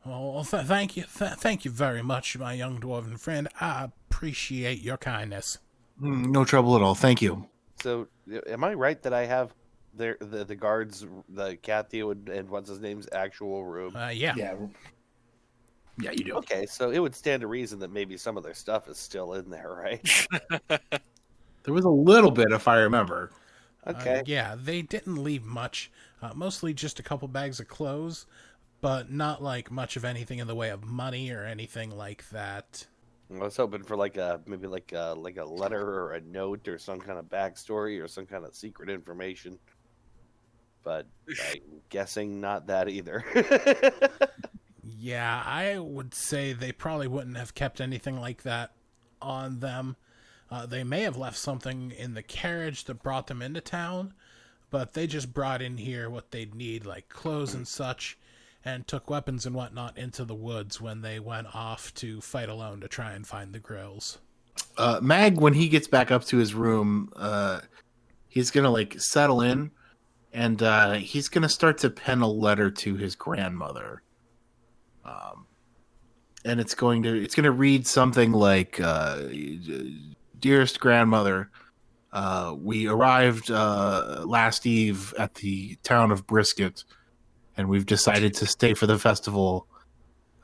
[0.06, 3.48] Oh, th- thank you, th- thank you very much, my young dwarven friend.
[3.62, 5.58] I appreciate your kindness.
[6.02, 6.96] Mm, No trouble at all.
[6.96, 7.48] Thank you.
[7.82, 8.08] So,
[8.48, 9.54] am I right that I have
[9.94, 13.96] their the, the guards, the Kathy and, and what's his name's actual room?
[13.96, 14.34] Uh, yeah.
[14.36, 14.54] Yeah,
[16.00, 16.34] yeah, you do.
[16.36, 19.34] Okay, so it would stand to reason that maybe some of their stuff is still
[19.34, 20.28] in there, right?
[21.66, 23.32] There was a little bit, if I remember.
[23.88, 24.22] Uh, Okay.
[24.26, 25.90] yeah, they didn't leave much.
[26.22, 28.26] Uh, mostly just a couple bags of clothes,
[28.82, 32.86] but not like much of anything in the way of money or anything like that.
[33.40, 36.68] I was hoping for like a maybe like a like a letter or a note
[36.68, 39.58] or some kind of backstory or some kind of secret information.
[40.84, 43.24] But I'm guessing not that either.
[45.04, 48.72] Yeah, I would say they probably wouldn't have kept anything like that
[49.22, 49.96] on them.
[50.52, 54.14] Uh, they may have left something in the carriage that brought them into town,
[54.70, 58.18] but they just brought in here what they'd need, like clothes and such,
[58.66, 62.80] and took weapons and whatnot into the woods when they went off to fight alone
[62.82, 64.20] to try and find the grills.
[64.78, 67.62] Uh, Mag, when he gets back up to his room, uh,
[68.28, 69.72] he's gonna like settle in,
[70.32, 74.02] and uh, he's gonna start to pen a letter to his grandmother.
[75.06, 75.48] Um,
[76.46, 79.24] and it's going to it's going to read something like, uh,
[80.40, 81.50] "Dearest grandmother,
[82.12, 86.84] uh, we arrived uh, last eve at the town of Brisket,
[87.58, 89.68] and we've decided to stay for the festival."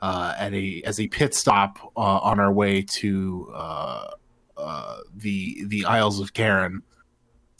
[0.02, 4.08] Uh, at a as a pit stop uh, on our way to uh,
[4.56, 6.82] uh, the the Isles of Karen.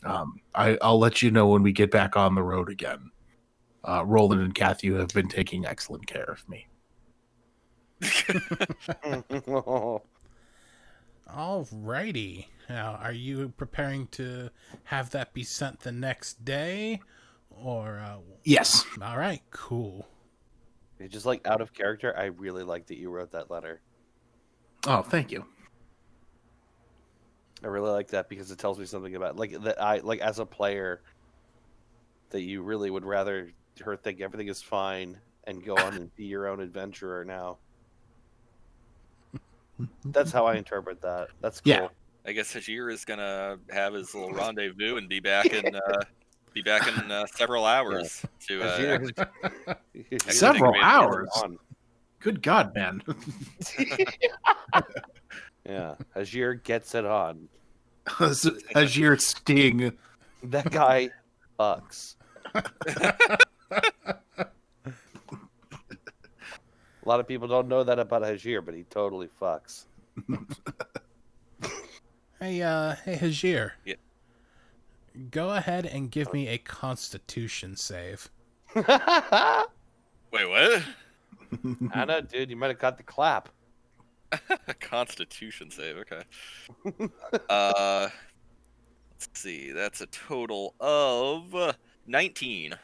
[0.04, 3.10] Um, I, I'll let you know when we get back on the road again.
[3.86, 6.66] Uh, Roland and Cathy have been taking excellent care of me.
[11.28, 12.46] Alrighty.
[12.68, 14.50] Now, are you preparing to
[14.84, 17.00] have that be sent the next day?
[17.62, 18.84] Or, uh, Yes.
[19.00, 20.06] alright, cool.
[21.08, 23.80] just like out of character, I really like that you wrote that letter.
[24.86, 25.44] Oh, thank you.
[27.62, 30.38] I really like that because it tells me something about like that I like as
[30.38, 31.02] a player
[32.30, 33.50] that you really would rather
[33.84, 37.58] her think everything is fine and go on and be your own adventurer now.
[40.06, 41.28] That's how I interpret that.
[41.40, 41.72] That's cool.
[41.72, 41.88] Yeah.
[42.26, 46.00] I guess Hajir is gonna have his little rendezvous and be back in uh,
[46.52, 49.16] be back in uh, several hours to uh, Hajir-
[49.96, 51.28] actually- Several hours?
[51.42, 51.58] on.
[52.20, 53.02] Good God, man.
[55.66, 57.48] Yeah, Hajir gets it on.
[58.06, 59.92] Azir Sting.
[60.42, 61.10] That guy
[61.58, 62.16] fucks.
[62.54, 62.62] A
[67.06, 69.84] lot of people don't know that about Hajir, but he totally fucks.
[72.40, 73.72] Hey, uh, hey, Hajir.
[73.84, 73.94] Yeah.
[75.30, 78.30] Go ahead and give me a Constitution save.
[78.74, 78.84] Wait,
[80.32, 80.82] what?
[81.92, 82.50] I know, dude.
[82.50, 83.48] You might have caught the clap.
[84.80, 85.96] Constitution save.
[85.96, 86.22] Okay.
[87.48, 88.08] uh,
[89.12, 89.72] let's see.
[89.72, 92.74] That's a total of nineteen.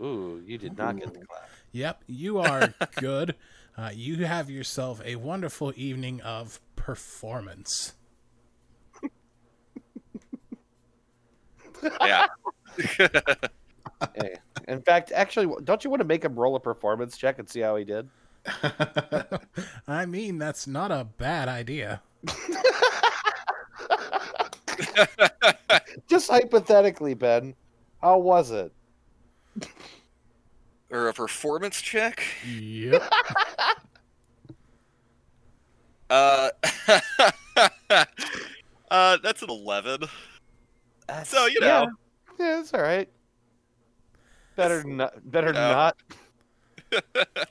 [0.00, 1.50] Ooh, you did not get the clap.
[1.72, 3.34] Yep, you are good.
[3.76, 7.94] Uh, you have yourself a wonderful evening of performance.
[12.00, 12.26] Yeah.
[14.14, 14.36] Hey,
[14.68, 17.60] In fact, actually, don't you want to make him roll a performance check and see
[17.60, 18.08] how he did?
[19.88, 22.02] I mean, that's not a bad idea.
[26.08, 27.54] Just hypothetically, Ben,
[28.02, 28.72] how was it?
[30.90, 32.22] or a performance check.
[32.46, 33.02] Yep.
[36.10, 36.50] Uh,
[38.90, 40.00] uh, that's an eleven.
[41.06, 41.88] That's- So you know,
[42.38, 43.08] yeah, it's all right.
[44.56, 45.30] Better than not.
[45.30, 45.90] Better than Yeah.
[46.92, 47.26] not.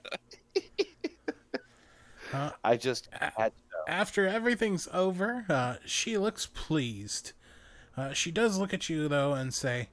[2.33, 3.53] Uh, I just had
[3.87, 7.33] after everything's over, uh, she looks pleased.
[7.95, 9.89] Uh, she does look at you, though, and say,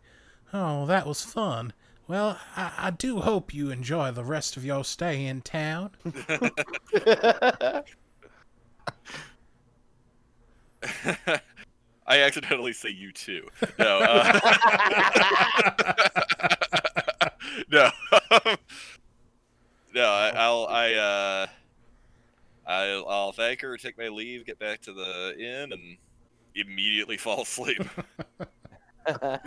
[0.53, 1.73] Oh, that was fun.
[2.09, 5.91] Well, I, I do hope you enjoy the rest of your stay in town.
[12.11, 13.47] I accidentally say you too.
[13.79, 14.01] No.
[14.01, 14.41] Uh,
[17.71, 17.89] no.
[19.95, 20.05] no.
[20.05, 20.67] I, I'll.
[20.69, 20.95] I.
[20.95, 21.47] Uh,
[22.67, 25.97] I'll, I'll thank her, take my leave, get back to the inn, and
[26.57, 27.83] immediately fall asleep.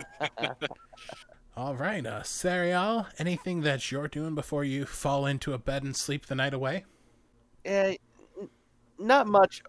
[1.56, 5.94] All right, uh, Sariel, anything that you're doing before you fall into a bed and
[5.94, 6.84] sleep the night away?
[7.64, 7.94] Eh,
[8.98, 9.62] not much.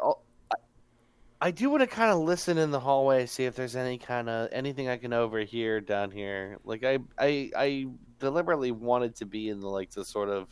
[1.46, 4.30] I do want to kind of listen in the hallway, see if there's any kind
[4.30, 6.58] of anything I can overhear down here.
[6.64, 7.86] Like I, I, I
[8.18, 10.48] deliberately wanted to be in the like the sort of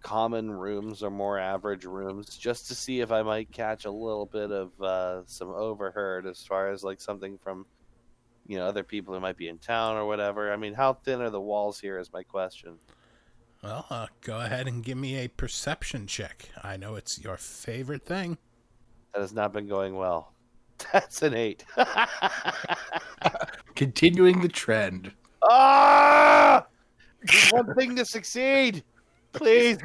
[0.00, 4.24] common rooms or more average rooms, just to see if I might catch a little
[4.24, 7.66] bit of uh, some overheard as far as like something from,
[8.46, 10.50] you know, other people who might be in town or whatever.
[10.50, 11.98] I mean, how thin are the walls here?
[11.98, 12.78] Is my question.
[13.62, 16.48] Well, uh, go ahead and give me a perception check.
[16.62, 18.38] I know it's your favorite thing.
[19.16, 20.34] That has not been going well.
[20.92, 21.64] That's an eight.
[23.74, 25.10] Continuing the trend.
[25.42, 26.66] Ah!
[27.50, 28.84] One thing to succeed,
[29.32, 29.78] please.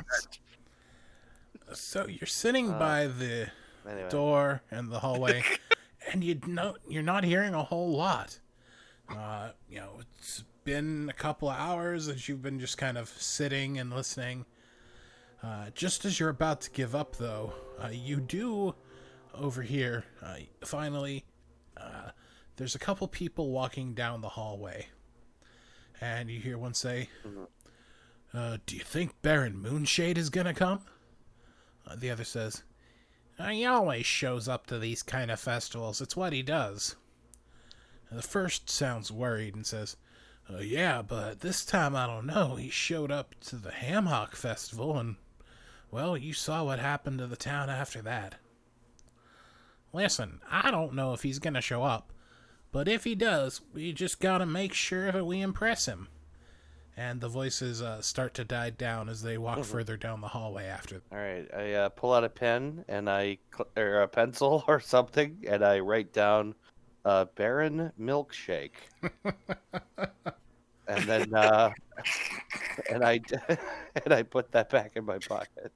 [1.71, 3.47] So you're sitting Uh, by the
[3.89, 5.41] Anyway, door and the hallway,
[6.11, 8.37] and you know you're not hearing a whole lot.
[9.09, 13.07] Uh, you know, it's been a couple of hours that you've been just kind of
[13.07, 14.45] sitting and listening.
[15.41, 18.75] Uh, just as you're about to give up, though, uh, you do
[19.33, 20.05] overhear.
[20.21, 21.25] Uh, finally,
[21.77, 22.11] uh,
[22.57, 24.87] there's a couple people walking down the hallway,
[25.99, 27.09] and you hear one say,
[28.33, 30.81] uh, "Do you think Baron Moonshade is gonna come?"
[31.85, 32.63] Uh, the other says,
[33.39, 35.99] uh, he always shows up to these kind of festivals.
[36.01, 36.95] It's what he does.
[38.09, 39.97] And the first sounds worried and says,
[40.49, 42.55] uh, Yeah, but this time I don't know.
[42.55, 45.15] He showed up to the Hamhock Festival, and,
[45.89, 48.35] well, you saw what happened to the town after that.
[49.93, 52.11] Listen, I don't know if he's going to show up,
[52.71, 56.07] but if he does, we just gotta make sure that we impress him.
[56.95, 60.65] And the voices uh, start to die down as they walk further down the hallway
[60.65, 61.01] after.
[61.11, 61.47] all right.
[61.55, 65.63] I uh, pull out a pen and I cl- or a pencil or something, and
[65.65, 66.53] I write down
[67.05, 68.71] uh, Baron Milkshake,
[70.87, 71.71] and then uh,
[72.91, 73.21] and I
[74.05, 75.71] and I put that back in my pocket.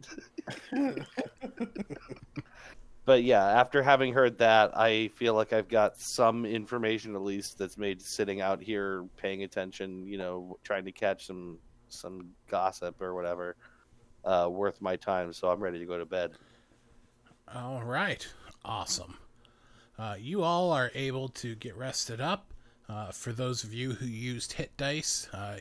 [3.06, 7.58] But yeah, after having heard that, I feel like I've got some information at least
[7.58, 12.99] that's made sitting out here paying attention, you know, trying to catch some some gossip
[13.01, 13.56] or whatever,
[14.26, 15.32] uh, worth my time.
[15.34, 16.32] So I'm ready to go to bed.
[17.53, 18.28] All right.
[18.64, 19.18] Awesome.
[19.97, 22.51] Uh, you all are able to get rested up.
[22.89, 25.58] Uh, for those of you who used hit dice, uh,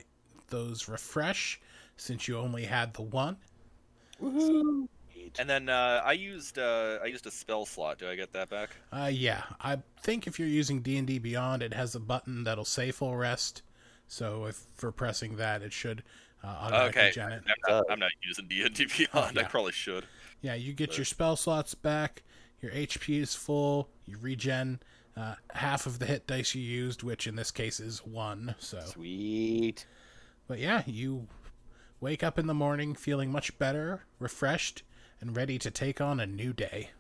[0.49, 1.61] those refresh
[1.97, 3.37] since you only had the one.
[4.21, 4.89] Woohoo!
[5.39, 7.99] And then uh, I used uh, I used a spell slot.
[7.99, 8.71] Do I get that back?
[8.93, 12.45] Uh, yeah, I think if you're using D and D Beyond, it has a button
[12.45, 13.63] that'll say full rest.
[14.07, 16.03] So if for pressing that, it should
[16.43, 17.11] uh, automatically Okay.
[17.13, 17.43] gen it.
[17.47, 19.39] I'm not, I'm not using D and D Beyond.
[19.39, 20.07] I probably should.
[20.43, 22.23] Yeah, you get your spell slots back.
[22.61, 23.89] Your HP is full.
[24.07, 24.81] You regen
[25.17, 28.55] uh, half of the hit dice you used, which in this case is one.
[28.59, 29.87] So, Sweet.
[30.47, 31.29] but yeah, you
[32.01, 34.83] wake up in the morning feeling much better, refreshed,
[35.25, 36.91] and ready to take on a new day.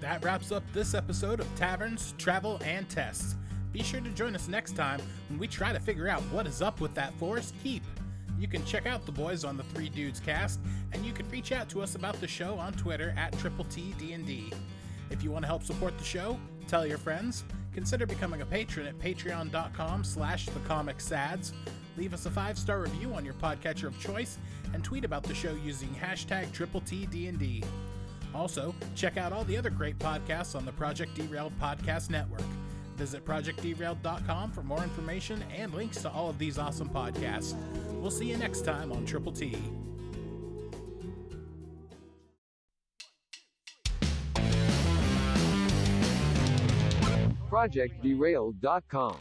[0.00, 3.36] That wraps up this episode of Taverns, Travel, and Tests.
[3.72, 6.60] Be sure to join us next time when we try to figure out what is
[6.60, 7.84] up with that forest keep.
[8.36, 10.58] You can check out the boys on the Three Dudes cast,
[10.92, 13.94] and you can reach out to us about the show on Twitter at Triple T
[13.96, 14.52] D&D.
[15.10, 16.36] If you want to help support the show,
[16.66, 21.52] tell your friends, consider becoming a patron at patreon.com slash the comic sads.
[21.96, 24.38] Leave us a five-star review on your podcatcher of choice,
[24.72, 27.62] and tweet about the show using hashtag Triple T D&D.
[28.34, 32.44] Also, check out all the other great podcasts on the Project Derailed Podcast Network.
[32.96, 37.54] Visit ProjectDerailed.com for more information and links to all of these awesome podcasts.
[37.94, 39.56] We'll see you next time on Triple T.
[47.50, 49.16] ProjectDerailed.com.